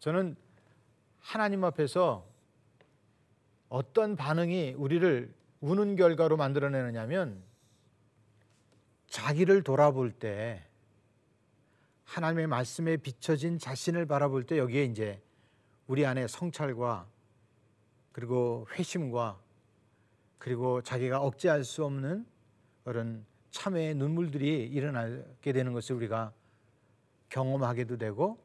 저는 0.00 0.36
하나님 1.20 1.64
앞에서 1.64 2.26
어떤 3.68 4.16
반응이 4.16 4.74
우리를 4.76 5.32
우는 5.60 5.96
결과로 5.96 6.36
만들어내느냐면 6.36 7.42
자기를 9.08 9.62
돌아볼 9.62 10.12
때 10.12 10.66
하나님의 12.04 12.46
말씀에 12.48 12.96
비춰진 12.98 13.58
자신을 13.58 14.06
바라볼 14.06 14.44
때 14.44 14.58
여기에 14.58 14.84
이제 14.84 15.22
우리 15.86 16.04
안에 16.04 16.26
성찰과 16.26 17.06
그리고 18.12 18.66
회심과 18.72 19.40
그리고 20.38 20.82
자기가 20.82 21.20
억제할 21.20 21.64
수 21.64 21.84
없는 21.84 22.26
그런 22.84 23.24
참회의 23.50 23.94
눈물들이 23.94 24.66
일어나게 24.66 25.52
되는 25.52 25.72
것을 25.72 25.96
우리가 25.96 26.32
경험하게도 27.30 27.96
되고 27.98 28.38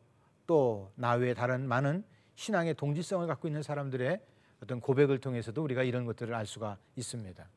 또 0.48 0.92
나 0.96 1.14
외에 1.14 1.34
다른 1.34 1.68
많은 1.68 2.04
신앙의 2.36 2.76
동질성을 2.76 3.28
갖고 3.28 3.48
있는 3.48 3.62
사람들의 3.62 4.22
어떤 4.64 4.80
고백을 4.80 5.20
통해서도 5.20 5.62
우리가 5.64 5.84
이런 5.84 6.06
것들을 6.06 6.34
알 6.34 6.46
수가 6.46 6.78
있습니다. 6.96 7.48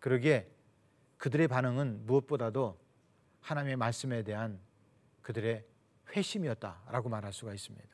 그러기에 0.00 0.48
그들의 1.18 1.48
반응은 1.48 2.06
무엇보다도 2.06 2.76
하나님의 3.40 3.76
말씀에 3.76 4.22
대한 4.22 4.58
그들의 5.22 5.64
회심이었다라고 6.14 7.08
말할 7.08 7.32
수가 7.32 7.54
있습니다. 7.54 7.88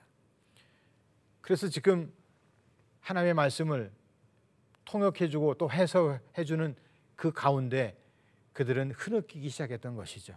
그래서 1.41 1.69
지금 1.69 2.13
하나님의 3.01 3.35
말씀을 3.35 3.93
통역해주고 4.85 5.55
또 5.55 5.71
해석해주는 5.71 6.75
그 7.17 7.33
가운데 7.33 7.98
그들은 8.59 8.91
흐느끼기 8.91 9.51
시작했던 9.51 9.95
것이죠. 9.95 10.37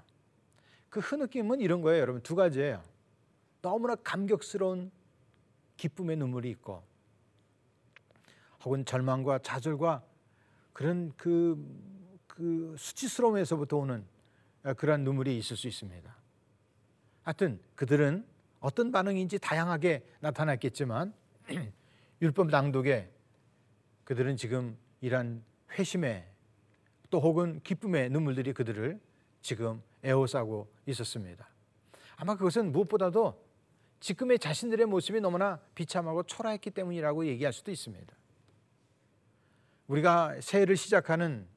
그 0.91 0.99
흐느낌은 0.99 1.60
이런 1.60 1.81
거예요, 1.81 2.01
여러분. 2.01 2.21
두 2.21 2.36
가지예요. 2.36 2.84
너무나 3.63 3.95
감격스러운 3.95 4.91
기쁨의 5.75 6.17
눈물이 6.17 6.47
있고, 6.51 6.84
혹은 8.63 8.86
절망과 8.86 9.39
좌절과 9.39 10.03
그런 10.71 11.12
그, 11.17 11.57
그 12.27 12.75
수치스러움에서부터 12.77 13.77
오는 13.77 14.05
그러한 14.77 15.03
눈물이 15.03 15.36
있을 15.39 15.57
수 15.57 15.67
있습니다. 15.67 16.15
하여튼 17.23 17.60
그들은 17.73 18.23
어떤 18.60 18.91
반응인지 18.91 19.39
다양하게 19.39 20.05
나타났겠지만 20.19 21.12
율법 22.21 22.51
낭독에 22.51 23.10
그들은 24.03 24.38
지금 24.38 24.77
이러한 24.99 25.43
회심의 25.71 26.31
또 27.12 27.19
혹은 27.19 27.62
기쁨의 27.63 28.10
눈물들이 28.10 28.54
그들을 28.54 29.00
지금 29.41 29.84
에워싸고 30.04 30.67
있었습니다. 30.88 31.47
아마 32.15 32.36
그것은 32.36 32.71
무엇보다도 32.71 33.39
지금의 34.00 34.39
자신들의 34.39 34.88
모습이 34.88 35.21
너무나 35.21 35.60
비참하고 35.76 36.24
초라했기 36.24 36.71
때문이라고 36.71 37.28
얘기할 37.28 37.54
수도 37.54 37.69
있습니다. 37.69 38.15
우리가 39.88 40.39
새해를 40.41 40.78
시작하는 40.78 41.47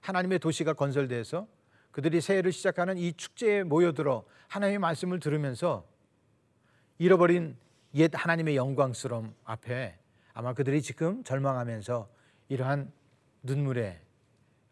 하나님의 0.00 0.38
도시가 0.38 0.74
건설돼서 0.74 1.48
그들이 1.90 2.20
새해를 2.20 2.52
시작하는 2.52 2.96
이 2.96 3.12
축제에 3.12 3.64
모여들어 3.64 4.24
하나님의 4.48 4.78
말씀을 4.78 5.18
들으면서 5.18 5.84
잃어버린 6.98 7.56
옛 7.94 8.10
하나님의 8.12 8.54
영광스러움 8.54 9.34
앞에 9.44 9.98
아마 10.34 10.52
그들이 10.52 10.82
지금 10.82 11.24
절망하면서 11.24 12.08
이러한 12.48 12.92
눈물에 13.42 14.00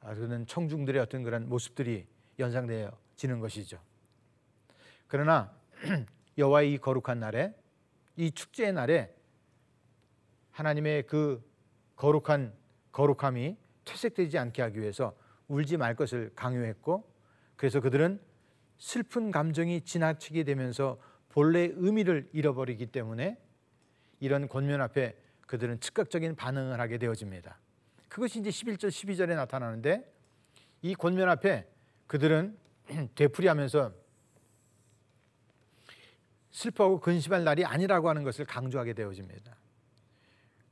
그는 0.01 0.47
청중들의 0.47 1.01
어떤 1.01 1.23
그런 1.23 1.49
모습들이 1.49 2.07
연상되어지는 2.39 3.41
것이죠. 3.41 3.79
그러나 5.07 5.53
여호와의 6.39 6.75
이 6.75 6.79
거룩한 6.79 7.19
날에 7.21 7.55
이 8.17 8.31
축제의 8.31 8.73
날에 8.73 9.15
하나님의 10.51 11.07
그 11.07 11.43
거룩한 11.97 12.53
거룩함이 12.93 13.57
퇴색되지 13.85 14.39
않게 14.39 14.63
하기 14.63 14.81
위해서 14.81 15.17
울지 15.49 15.77
말 15.77 15.95
것을 15.95 16.33
강요했고 16.35 17.11
그래서 17.57 17.81
그들은 17.81 18.21
슬픈 18.77 19.31
감정이 19.31 19.81
지나치게 19.81 20.45
되면서 20.45 21.01
본래 21.29 21.71
의미를 21.75 22.29
잃어버리기 22.33 22.87
때문에 22.87 23.39
이런 24.21 24.49
권면 24.49 24.81
앞에 24.81 25.17
그들은 25.47 25.81
즉각적인 25.81 26.37
반응을 26.37 26.81
하게 26.81 26.99
되어집니다. 26.99 27.59
그것이 28.09 28.41
이제 28.41 28.51
11절 28.51 28.89
12절에 28.89 29.35
나타나는데 29.35 30.11
이 30.83 30.95
권면 30.95 31.29
앞에 31.29 31.67
그들은 32.07 32.57
되풀이하면서 33.15 33.93
슬퍼하고 36.51 37.01
근심할 37.01 37.45
날이 37.45 37.65
아니라고 37.65 38.09
하는 38.09 38.25
것을 38.25 38.45
강조하게 38.45 38.95
되어집니다. 38.95 39.55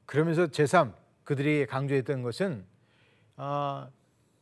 그러면서 0.06 0.46
제3 0.46 0.94
그들이 1.24 1.66
강조했던 1.66 2.22
것은 2.22 2.64
어, 3.36 3.88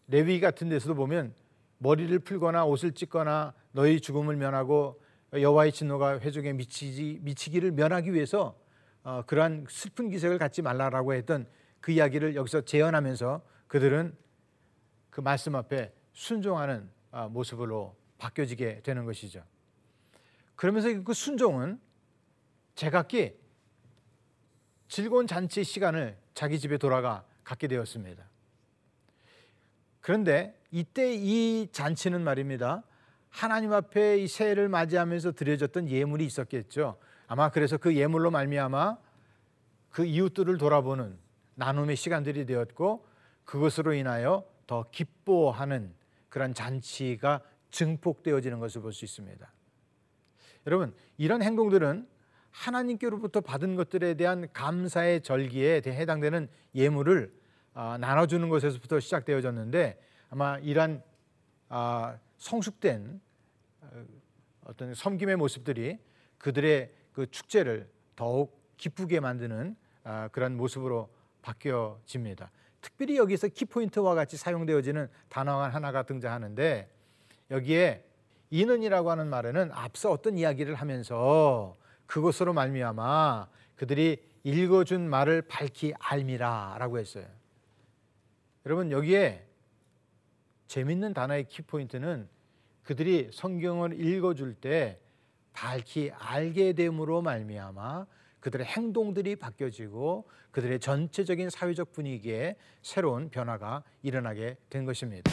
레위 0.07 0.40
같은 0.40 0.68
데서도 0.68 0.94
보면 0.94 1.35
머리를 1.78 2.16
풀거나 2.20 2.64
옷을 2.64 2.92
찢거나 2.92 3.54
너희 3.72 4.00
죽음을 4.00 4.37
면하고 4.37 5.00
여호와의 5.33 5.72
진노가 5.72 6.20
회중에 6.20 6.52
미치지 6.52 7.18
미치기를 7.22 7.72
면하기 7.72 8.12
위해서 8.12 8.57
어, 9.02 9.22
그러한 9.26 9.66
슬픈 9.68 10.09
기색을 10.09 10.38
갖지 10.38 10.62
말라라고 10.62 11.14
했던 11.14 11.46
그 11.85 11.92
이야기를 11.92 12.35
여기서 12.35 12.62
재현하면서 12.62 13.42
그들은 13.66 14.16
그 15.11 15.20
말씀 15.20 15.55
앞에 15.55 15.92
순종하는 16.14 16.88
어, 17.11 17.29
모습으로 17.29 17.94
바뀌어지게 18.16 18.81
되는 18.81 19.05
것이죠. 19.05 19.44
그러면서 20.57 20.88
그 21.03 21.12
순종은 21.12 21.79
제각기 22.75 23.38
즐거운 24.88 25.27
잔치 25.27 25.62
시간을 25.62 26.16
자기 26.33 26.59
집에 26.59 26.79
돌아가 26.79 27.27
갖게 27.44 27.68
되었습니다. 27.68 28.25
그런데 30.01 30.59
이때 30.70 31.12
이 31.14 31.68
잔치는 31.70 32.25
말입니다. 32.25 32.83
하나님 33.29 33.75
앞에 33.75 34.20
이 34.20 34.27
새해를 34.27 34.70
맞이하면서 34.70 35.33
드려졌던 35.33 35.90
예물이 35.90 36.25
있었겠죠. 36.25 36.97
아마 37.27 37.51
그래서 37.51 37.77
그 37.77 37.94
예물로 37.94 38.31
말미암아 38.31 38.97
그 39.90 40.07
이웃들을 40.07 40.57
돌아보는 40.57 41.23
나눔의 41.55 41.97
시간들이 41.97 42.47
되었고 42.47 43.07
그것으로 43.45 43.93
인하여 43.95 44.45
더 44.67 44.85
기뻐하는 44.90 45.95
그런 46.29 46.55
잔치가 46.55 47.40
증폭되어지는 47.71 48.59
것을 48.61 48.81
볼 48.81 48.93
수 48.93 49.05
있습니다. 49.05 49.53
여러분 50.67 50.95
이런 51.17 51.43
행동들은 51.43 52.09
하나님께로부터 52.51 53.40
받은 53.40 53.75
것들에 53.77 54.14
대한 54.14 54.49
감사의 54.53 55.23
절기에 55.23 55.83
해당되는 55.87 56.49
예물을 56.75 57.35
아, 57.75 57.99
나눠주는 57.99 58.49
것에서부터 58.49 59.01
시작되어졌는데 59.01 60.01
아마 60.31 60.59
이러한 60.59 61.03
아, 61.69 62.17
성숙된 62.38 63.21
어, 63.81 64.05
어떤 64.64 64.95
섬김의 64.95 65.37
모습들이 65.37 65.99
그들의 66.38 66.93
그 67.12 67.31
축제를 67.31 67.88
더욱 68.14 68.61
기쁘게 68.77 69.21
만드는 69.21 69.77
아, 70.05 70.29
그런 70.29 70.57
모습으로 70.57 71.09
바뀌어집니다. 71.44 72.50
특별히 72.80 73.16
여기서 73.16 73.48
키포인트와 73.48 74.14
같이 74.14 74.37
사용되어지는 74.37 75.09
단어가 75.28 75.68
하나가 75.68 76.02
등장하는데 76.02 76.90
여기에 77.50 78.04
이는이라고 78.50 79.11
하는 79.11 79.28
말에는 79.28 79.70
앞서 79.72 80.11
어떤 80.11 80.38
이야기를 80.38 80.74
하면서 80.74 81.76
그것으로 82.07 82.52
말미암아 82.52 83.48
그들이 83.76 84.22
읽어준 84.42 85.09
말을 85.09 85.42
밝히 85.42 85.92
알미라라고 85.98 86.98
했어요. 86.98 87.26
여러분 88.66 88.90
여기에 88.90 89.46
재밌는 90.66 91.14
단어의 91.14 91.48
키포인트는 91.48 92.28
그들이 92.83 93.30
성경을 93.33 94.00
읽어줄 94.00 94.54
때 94.54 94.98
밝히 95.52 96.11
알게 96.11 96.74
됨으로 96.74 97.22
말미암아 97.22 98.07
그들의 98.44 98.66
행동들이 98.66 99.37
바뀌어지고 99.37 100.26
그들의 100.50 100.78
전체적인 100.78 101.48
사회적 101.48 101.92
분위기에 101.92 102.57
새로운 102.83 103.30
변화가 103.30 103.83
일어나게 104.02 104.59
된 104.68 104.85
것입니다. 104.85 105.30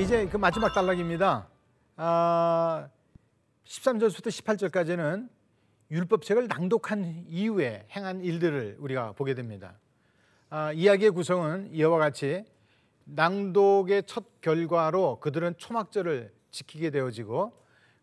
이제 0.00 0.28
그 0.28 0.36
마지막 0.36 0.72
단락입니다. 0.72 1.48
아, 1.96 2.88
13절부터 3.64 4.28
18절까지는 4.28 5.28
율법책을 5.90 6.46
낭독한 6.46 7.24
이후에 7.26 7.84
행한 7.90 8.22
일들을 8.22 8.76
우리가 8.78 9.12
보게 9.12 9.34
됩니다. 9.34 9.74
아, 10.50 10.70
이야기의 10.70 11.10
구성은 11.10 11.70
이와 11.72 11.98
같이 11.98 12.44
낭독의 13.06 14.04
첫 14.06 14.40
결과로 14.40 15.18
그들은 15.18 15.54
초막절을 15.56 16.32
지키게 16.52 16.90
되어지고 16.90 17.52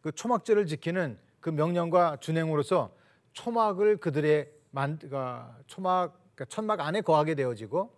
그 0.01 0.12
초막절을 0.12 0.65
지키는 0.65 1.17
그 1.39 1.49
명령과 1.49 2.17
준행으로서 2.19 2.93
초막을 3.31 3.97
그들의 3.97 4.51
만, 4.71 4.99
그 4.99 5.10
초막 5.67 6.19
그러니까 6.36 6.45
천막 6.49 6.81
안에 6.81 6.99
거하게 6.99 7.36
되어지고 7.36 7.89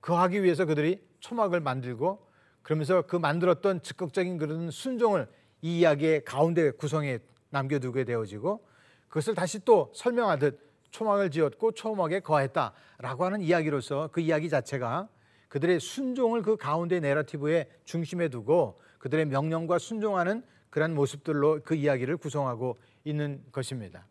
거하기 0.00 0.42
위해서 0.42 0.64
그들이 0.64 1.00
초막을 1.20 1.60
만들고 1.60 2.29
그러면서 2.62 3.02
그 3.02 3.16
만들었던 3.16 3.82
즉각적인 3.82 4.38
그런 4.38 4.70
순종을 4.70 5.28
이 5.62 5.80
이야기의 5.80 6.24
가운데 6.24 6.70
구성에 6.70 7.18
남겨두게 7.50 8.04
되어지고 8.04 8.64
그것을 9.08 9.34
다시 9.34 9.58
또 9.64 9.90
설명하듯 9.94 10.60
초막을 10.90 11.30
지었고 11.30 11.72
초막에 11.72 12.20
거했다라고 12.20 13.24
하는 13.24 13.40
이야기로서 13.40 14.08
그 14.12 14.20
이야기 14.20 14.48
자체가 14.48 15.08
그들의 15.48 15.80
순종을 15.80 16.42
그 16.42 16.56
가운데 16.56 17.00
내러티브의 17.00 17.68
중심에 17.84 18.28
두고 18.28 18.80
그들의 18.98 19.26
명령과 19.26 19.78
순종하는 19.78 20.44
그러한 20.70 20.94
모습들로 20.94 21.60
그 21.64 21.74
이야기를 21.74 22.16
구성하고 22.18 22.78
있는 23.04 23.42
것입니다. 23.50 24.06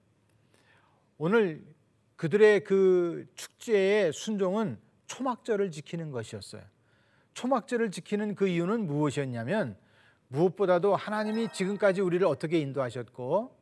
오늘 1.18 1.64
그들의 2.18 2.66
그 2.66 3.26
축제의 3.36 4.12
순종은 4.12 4.78
초막절을 5.08 5.72
지키는 5.72 6.12
것이었어요. 6.12 6.62
초막절을 7.40 7.92
지키는 7.92 8.36
그 8.36 8.50
이유는 8.50 8.86
무엇이었냐면 8.86 9.78
무엇보다도 10.28 10.98
하나님이 10.98 11.48
지금까지 11.54 12.02
우리를 12.02 12.28
어떻게 12.28 12.60
인도하셨고 12.60 13.58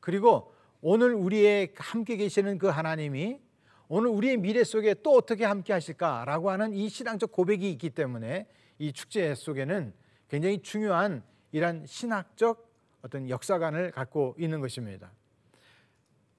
그리고 0.00 0.54
오늘 0.80 1.12
우리의 1.12 1.74
함께 1.76 2.16
계시는 2.16 2.56
그 2.56 2.68
하나님이 2.68 3.40
오늘 3.88 4.08
우리의 4.08 4.38
미래 4.38 4.64
속에 4.64 4.94
또 5.02 5.12
어떻게 5.12 5.44
함께 5.44 5.74
하실까라고 5.74 6.50
하는 6.50 6.72
이 6.72 6.88
신앙적 6.88 7.30
고백이 7.30 7.70
있기 7.72 7.90
때문에 7.90 8.46
이 8.78 8.90
축제 8.94 9.34
속에는 9.34 9.92
굉장히 10.28 10.62
중요한 10.62 11.22
이런 11.52 11.84
신학적 11.84 12.72
어떤 13.02 13.28
역사관을 13.28 13.90
갖고 13.90 14.34
있는 14.38 14.60
것입니다. 14.62 15.12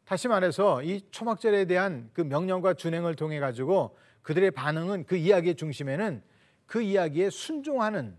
다시 0.03 0.27
말해서 0.27 0.81
이 0.81 1.01
초막절에 1.11 1.65
대한 1.65 2.09
그 2.13 2.21
명령과 2.21 2.73
준행을 2.73 3.15
통해 3.15 3.39
가지고 3.39 3.95
그들의 4.23 4.49
반응은 4.49 5.05
그 5.05 5.15
이야기의 5.15 5.55
중심에는 5.55 6.23
그 6.65 6.81
이야기에 6.81 7.29
순종하는 7.29 8.17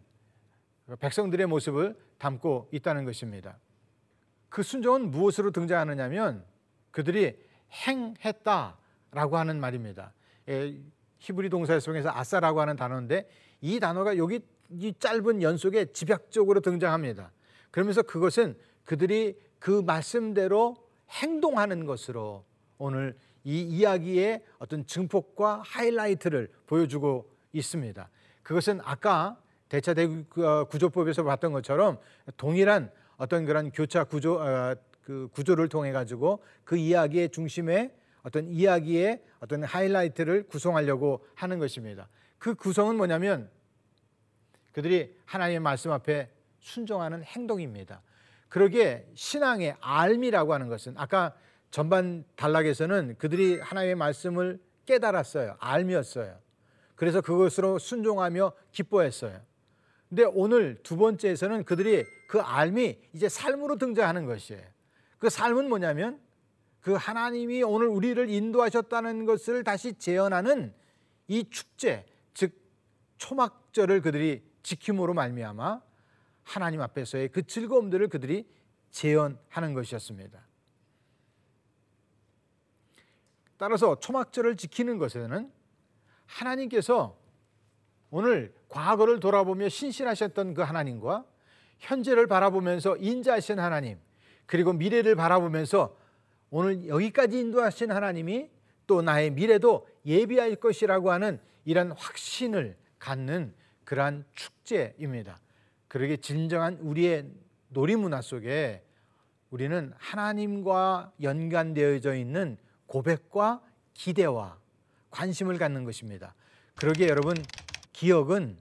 백성들의 1.00 1.46
모습을 1.46 1.96
담고 2.18 2.68
있다는 2.72 3.04
것입니다. 3.04 3.58
그 4.48 4.62
순종은 4.62 5.10
무엇으로 5.10 5.50
등장하느냐면 5.50 6.44
그들이 6.90 7.36
행했다라고 7.86 9.36
하는 9.36 9.60
말입니다. 9.60 10.12
예, 10.48 10.78
히브리 11.18 11.50
동사 11.50 11.78
속에서 11.78 12.10
아싸라고 12.10 12.60
하는 12.60 12.76
단어인데 12.76 13.28
이 13.60 13.80
단어가 13.80 14.16
여기 14.16 14.40
이 14.70 14.94
짧은 14.98 15.42
연속에 15.42 15.86
집약적으로 15.92 16.60
등장합니다. 16.60 17.32
그러면서 17.70 18.02
그것은 18.02 18.56
그들이 18.84 19.38
그 19.58 19.82
말씀대로 19.82 20.76
행동하는 21.10 21.84
것으로 21.84 22.44
오늘 22.78 23.16
이 23.44 23.60
이야기의 23.60 24.42
어떤 24.58 24.86
증폭과 24.86 25.62
하이라이트를 25.64 26.50
보여주고 26.66 27.30
있습니다. 27.52 28.08
그것은 28.46 28.80
아까 28.84 29.36
대차 29.68 29.92
대구조법에서 29.92 31.24
봤던 31.24 31.50
것처럼 31.50 31.98
동일한 32.36 32.92
어떤 33.16 33.44
그런 33.44 33.72
교차 33.72 34.04
구조 34.04 34.40
어, 34.40 34.76
그 35.02 35.28
구조를 35.32 35.68
통해 35.68 35.90
가지고 35.90 36.44
그 36.62 36.76
이야기의 36.76 37.30
중심에 37.30 37.92
어떤 38.22 38.46
이야기의 38.46 39.20
어떤 39.40 39.64
하이라이트를 39.64 40.44
구성하려고 40.44 41.26
하는 41.34 41.58
것입니다. 41.58 42.08
그 42.38 42.54
구성은 42.54 42.96
뭐냐면 42.96 43.50
그들이 44.70 45.16
하나님의 45.24 45.58
말씀 45.58 45.90
앞에 45.90 46.30
순종하는 46.60 47.24
행동입니다. 47.24 48.00
그러기에 48.48 49.08
신앙의 49.14 49.74
알미라고 49.80 50.54
하는 50.54 50.68
것은 50.68 50.94
아까 50.96 51.34
전반 51.72 52.24
단락에서는 52.36 53.16
그들이 53.18 53.58
하나님의 53.58 53.96
말씀을 53.96 54.60
깨달았어요. 54.84 55.56
알미였어요. 55.58 56.45
그래서 56.96 57.20
그것으로 57.20 57.78
순종하며 57.78 58.52
기뻐했어요. 58.72 59.40
근데 60.08 60.24
오늘 60.24 60.82
두 60.82 60.96
번째에서는 60.96 61.64
그들이 61.64 62.04
그 62.26 62.40
알미 62.40 62.98
이제 63.12 63.28
삶으로 63.28 63.76
등장하는 63.76 64.26
것이에요. 64.26 64.62
그 65.18 65.28
삶은 65.30 65.68
뭐냐면 65.68 66.20
그 66.80 66.94
하나님이 66.94 67.62
오늘 67.62 67.88
우리를 67.88 68.28
인도하셨다는 68.28 69.26
것을 69.26 69.64
다시 69.64 69.94
재현하는 69.94 70.72
이 71.28 71.50
축제, 71.50 72.06
즉 72.32 72.52
초막절을 73.18 74.00
그들이 74.02 74.44
지킴으로 74.62 75.14
말미암아 75.14 75.82
하나님 76.44 76.80
앞에서의 76.80 77.28
그 77.28 77.46
즐거움들을 77.46 78.08
그들이 78.08 78.48
재현하는 78.90 79.74
것이었습니다. 79.74 80.46
따라서 83.58 83.98
초막절을 83.98 84.56
지키는 84.56 84.98
것에는 84.98 85.50
하나님께서 86.26 87.16
오늘 88.10 88.54
과거를 88.68 89.20
돌아보며 89.20 89.68
신실하셨던 89.68 90.54
그 90.54 90.62
하나님과 90.62 91.24
현재를 91.78 92.26
바라보면서 92.26 92.96
인자하신 92.96 93.58
하나님 93.58 93.98
그리고 94.46 94.72
미래를 94.72 95.14
바라보면서 95.14 95.96
오늘 96.50 96.86
여기까지 96.86 97.38
인도하신 97.38 97.90
하나님이 97.90 98.48
또 98.86 99.02
나의 99.02 99.30
미래도 99.30 99.86
예비할 100.06 100.56
것이라고 100.56 101.10
하는 101.10 101.40
이런 101.64 101.90
확신을 101.92 102.76
갖는 102.98 103.52
그러한 103.84 104.24
축제입니다. 104.32 105.40
그러게 105.88 106.16
진정한 106.16 106.78
우리의 106.80 107.26
놀이문화 107.68 108.22
속에 108.22 108.82
우리는 109.50 109.92
하나님과 109.96 111.12
연관되어져 111.22 112.14
있는 112.14 112.56
고백과 112.86 113.62
기대와 113.94 114.58
관심을 115.16 115.56
갖는 115.56 115.84
것입니다. 115.84 116.34
그러기에 116.74 117.08
여러분 117.08 117.34
기억은 117.94 118.58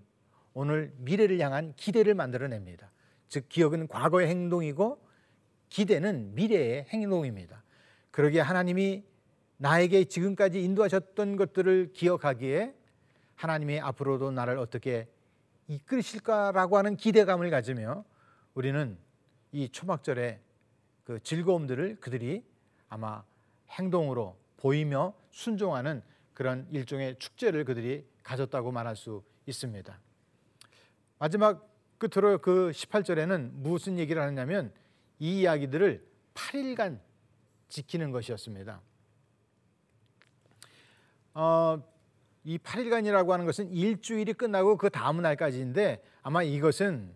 오늘 0.53 0.93
미래를 0.99 1.37
향한 1.41 1.73
기대를 1.75 2.13
만들어냅니다. 2.13 2.89
즉 3.27 3.49
기억은 3.49 3.89
과거의 3.89 4.29
행동이고 4.29 5.05
기대는 5.67 6.33
미래의 6.33 6.85
행동입니다. 6.85 7.61
그러기에 8.11 8.39
하나님이 8.39 9.03
나에게 9.57 10.05
지금까지 10.05 10.63
인도하셨던 10.63 11.35
것들을 11.35 11.91
기억하기에 11.91 12.73
하나님이 13.35 13.81
앞으로도 13.81 14.31
나를 14.31 14.57
어떻게 14.57 15.09
이끌으실까라고 15.67 16.77
하는 16.77 16.95
기대감을 16.95 17.49
가지며 17.49 18.05
우리는 18.53 18.97
이 19.51 19.67
초막절의 19.67 20.39
그 21.03 21.19
즐거움들을 21.21 21.97
그들이 21.99 22.45
아마 22.87 23.23
행동으로 23.71 24.37
보이며 24.55 25.13
순종하는 25.31 26.01
그런 26.35 26.67
일종의 26.69 27.17
축제를 27.17 27.63
그들이 27.63 28.05
가졌다고 28.21 28.71
말할 28.71 28.95
수 28.95 29.23
있습니다. 29.47 29.99
마지막 31.17 31.67
끝으로 31.97 32.37
그 32.39 32.71
18절에는 32.71 33.51
무슨 33.53 33.97
얘기를 33.97 34.21
하느냐면 34.21 34.71
이 35.17 35.39
이야기들을 35.39 36.05
8일간 36.33 36.99
지키는 37.69 38.11
것이었습니다. 38.11 38.81
어, 41.35 41.83
이 42.43 42.57
8일간이라고 42.57 43.29
하는 43.29 43.45
것은 43.45 43.71
일주일이 43.71 44.33
끝나고 44.33 44.77
그 44.77 44.89
다음 44.89 45.21
날까지인데 45.21 46.03
아마 46.21 46.43
이것은 46.43 47.13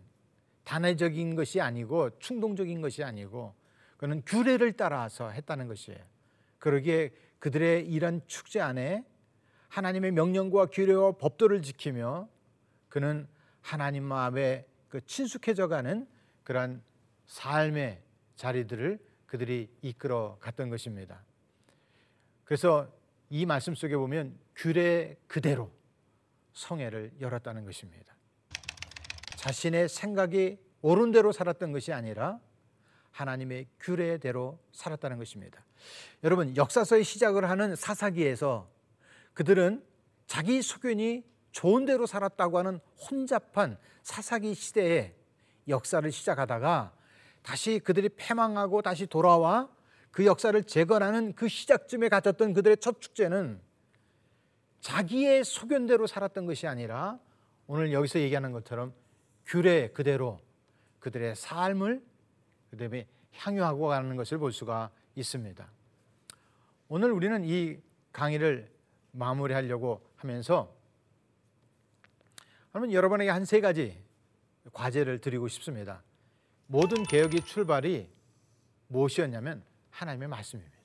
단회적인 0.63 1.35
것이 1.35 1.59
아니고 1.59 2.17
충동적인 2.19 2.79
것이 2.81 3.03
아니고 3.03 3.53
그는 3.97 4.21
규례를 4.25 4.73
따라서 4.73 5.29
했다는 5.29 5.67
것이에요. 5.67 5.99
그러기에 6.57 7.11
그들의 7.39 7.87
이런 7.87 8.21
축제 8.27 8.61
안에 8.61 9.03
하나님의 9.69 10.11
명령과 10.11 10.67
규례와 10.67 11.13
법도를 11.13 11.61
지키며 11.61 12.27
그는 12.89 13.27
하나님 13.61 14.03
마음에 14.03 14.65
그 14.89 15.05
친숙해져가는 15.05 16.07
그러한 16.43 16.81
삶의 17.27 18.01
자리들을 18.35 18.99
그들이 19.27 19.69
이끌어 19.81 20.37
갔던 20.39 20.69
것입니다. 20.69 21.23
그래서 22.43 22.91
이 23.29 23.45
말씀 23.45 23.75
속에 23.75 23.95
보면 23.95 24.37
규례 24.55 25.15
그대로 25.27 25.71
성회를 26.53 27.11
열었다는 27.21 27.63
것입니다. 27.65 28.15
자신의 29.35 29.87
생각이 29.87 30.57
옳은 30.81 31.11
대로 31.11 31.31
살았던 31.31 31.71
것이 31.71 31.93
아니라 31.93 32.39
하나님의 33.11 33.67
규례대로 33.79 34.59
살았다는 34.71 35.17
것입니다. 35.17 35.63
여러분 36.23 36.55
역사서의 36.55 37.03
시작을 37.03 37.49
하는 37.49 37.75
사사기에서 37.75 38.69
그들은 39.39 39.81
자기 40.27 40.61
소견이 40.61 41.23
좋은 41.53 41.85
대로 41.85 42.05
살았다고 42.05 42.57
하는 42.57 42.81
혼잡한 43.09 43.77
사사기 44.03 44.53
시대의 44.53 45.15
역사를 45.69 46.11
시작하다가 46.11 46.91
다시 47.41 47.79
그들이 47.79 48.09
패망하고 48.09 48.81
다시 48.81 49.05
돌아와 49.05 49.69
그 50.11 50.25
역사를 50.25 50.61
재건하는 50.61 51.31
그 51.35 51.47
시작쯤에 51.47 52.09
가졌던 52.09 52.51
그들의 52.51 52.75
첫 52.81 52.99
축제는 52.99 53.61
자기의 54.81 55.45
소견대로 55.45 56.05
살았던 56.05 56.45
것이 56.45 56.67
아니라 56.67 57.17
오늘 57.65 57.93
여기서 57.93 58.19
얘기하는 58.19 58.51
것처럼 58.51 58.93
규례 59.45 59.87
그대로 59.91 60.41
그들의 60.99 61.37
삶을 61.37 62.03
그다음에 62.71 63.07
향유하고 63.35 63.87
가는 63.87 64.17
것을 64.17 64.37
볼 64.37 64.51
수가 64.51 64.91
있습니다. 65.15 65.65
오늘 66.89 67.13
우리는 67.13 67.45
이 67.45 67.77
강의를 68.11 68.78
마무리하려고 69.11 70.01
하면서 70.15 70.73
그러면 72.71 72.91
여러분에게 72.93 73.29
한 73.31 73.45
세 73.45 73.61
가지 73.61 73.97
과제를 74.73 75.19
드리고 75.19 75.47
싶습니다. 75.47 76.03
모든 76.67 77.03
개혁의 77.03 77.41
출발이 77.41 78.07
무엇이었냐면 78.87 79.63
하나님의 79.89 80.27
말씀입니다. 80.27 80.77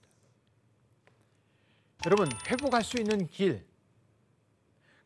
여러분 2.07 2.29
회복할 2.49 2.83
수 2.83 2.99
있는 2.99 3.27
길 3.27 3.65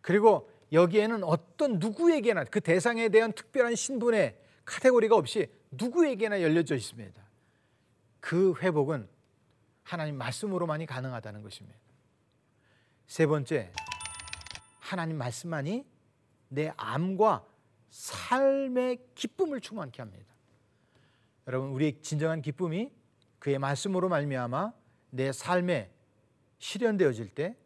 그리고 0.01 0.51
여기에는 0.73 1.25
어떤 1.25 1.79
누구에게나 1.79 2.45
그 2.45 2.61
대상에 2.61 3.09
대한 3.09 3.33
특별한 3.33 3.75
신분의 3.75 4.39
카테고리가 4.65 5.17
없이 5.17 5.51
누구에게나 5.71 6.43
열려져 6.43 6.75
있습니다. 6.77 7.21
그 8.21 8.55
회복은 8.61 9.09
하나님 9.83 10.17
말씀으로만이 10.17 10.87
가능하다는 10.87 11.43
것입니다. 11.43 11.79
세 13.09 13.27
번째, 13.27 13.73
하나님 14.81 15.17
말씀만이 15.17 15.85
내 16.49 16.71
암과 16.77 17.43
삶의 17.89 18.99
기쁨을 19.15 19.63
충만케 19.63 20.03
합니다. 20.03 20.27
여러분, 21.47 21.71
우리의 21.71 22.03
진정한 22.03 22.43
기쁨이 22.43 22.93
그의 23.39 23.59
말씀으로 23.59 24.11
말미암아 24.11 24.75
내 25.11 25.33
삶에 25.33 25.91
실현되어질 26.59 27.31
때 27.31 27.57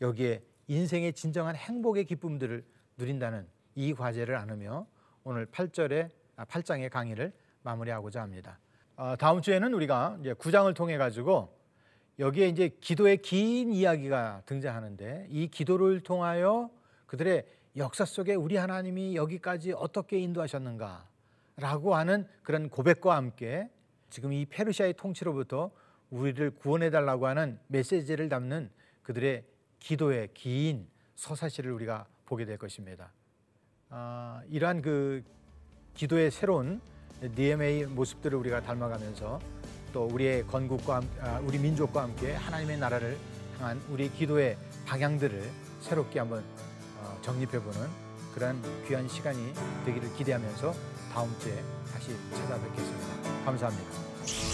여기에 0.00 0.44
인생의 0.68 1.12
진정한 1.14 1.56
행복의 1.56 2.04
기쁨들을 2.04 2.64
누린다는 2.96 3.48
이 3.74 3.94
과제를 3.94 4.36
안으며 4.36 4.86
오늘 5.24 5.46
8절의 5.46 6.10
8장의 6.36 6.88
강의를 6.88 7.32
마무리하고자 7.62 8.22
합니다. 8.22 8.60
어, 8.94 9.16
다음 9.18 9.42
주에는 9.42 9.74
우리가 9.74 10.18
이제 10.20 10.34
9장을 10.34 10.72
통해 10.76 10.96
가지고 10.98 11.58
여기에 12.18 12.48
이제 12.48 12.68
기도의 12.80 13.18
긴 13.18 13.72
이야기가 13.72 14.42
등장하는데 14.46 15.26
이 15.30 15.48
기도를 15.48 16.00
통하여 16.00 16.70
그들의 17.06 17.44
역사 17.76 18.04
속에 18.04 18.34
우리 18.34 18.56
하나님이 18.56 19.16
여기까지 19.16 19.72
어떻게 19.72 20.18
인도하셨는가라고 20.20 21.94
하는 21.94 22.26
그런 22.42 22.68
고백과 22.68 23.16
함께 23.16 23.68
지금 24.10 24.32
이 24.32 24.46
페르시아의 24.46 24.94
통치로부터 24.94 25.72
우리를 26.10 26.52
구원해 26.52 26.90
달라고 26.90 27.26
하는 27.26 27.58
메시지를 27.66 28.28
담는 28.28 28.70
그들의 29.02 29.44
기도의 29.80 30.28
긴 30.34 30.86
서사시를 31.16 31.72
우리가 31.72 32.06
보게 32.26 32.44
될 32.44 32.58
것입니다. 32.58 33.12
아, 33.90 34.40
이러한 34.48 34.82
그 34.82 35.24
기도의 35.94 36.30
새로운 36.30 36.80
DMA 37.34 37.86
모습들을 37.86 38.38
우리가 38.38 38.60
닮아가면서 38.60 39.40
또 39.94 40.06
우리의 40.06 40.44
건국과 40.48 41.00
아, 41.20 41.40
우리 41.44 41.56
민족과 41.56 42.02
함께 42.02 42.34
하나님의 42.34 42.78
나라를 42.78 43.16
향한 43.58 43.80
우리 43.88 44.10
기도의 44.10 44.58
방향들을 44.84 45.48
새롭게 45.80 46.18
한번 46.18 46.44
어, 46.98 47.16
정립해보는 47.22 47.88
그런 48.34 48.60
귀한 48.88 49.08
시간이 49.08 49.54
되기를 49.86 50.12
기대하면서 50.16 50.74
다음 51.12 51.32
주에 51.38 51.62
다시 51.92 52.08
찾아뵙겠습니다. 52.34 53.44
감사합니다. 53.44 54.53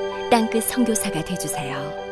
땅끝 0.31 0.63
성교사가 0.63 1.21
되주세요 1.25 2.10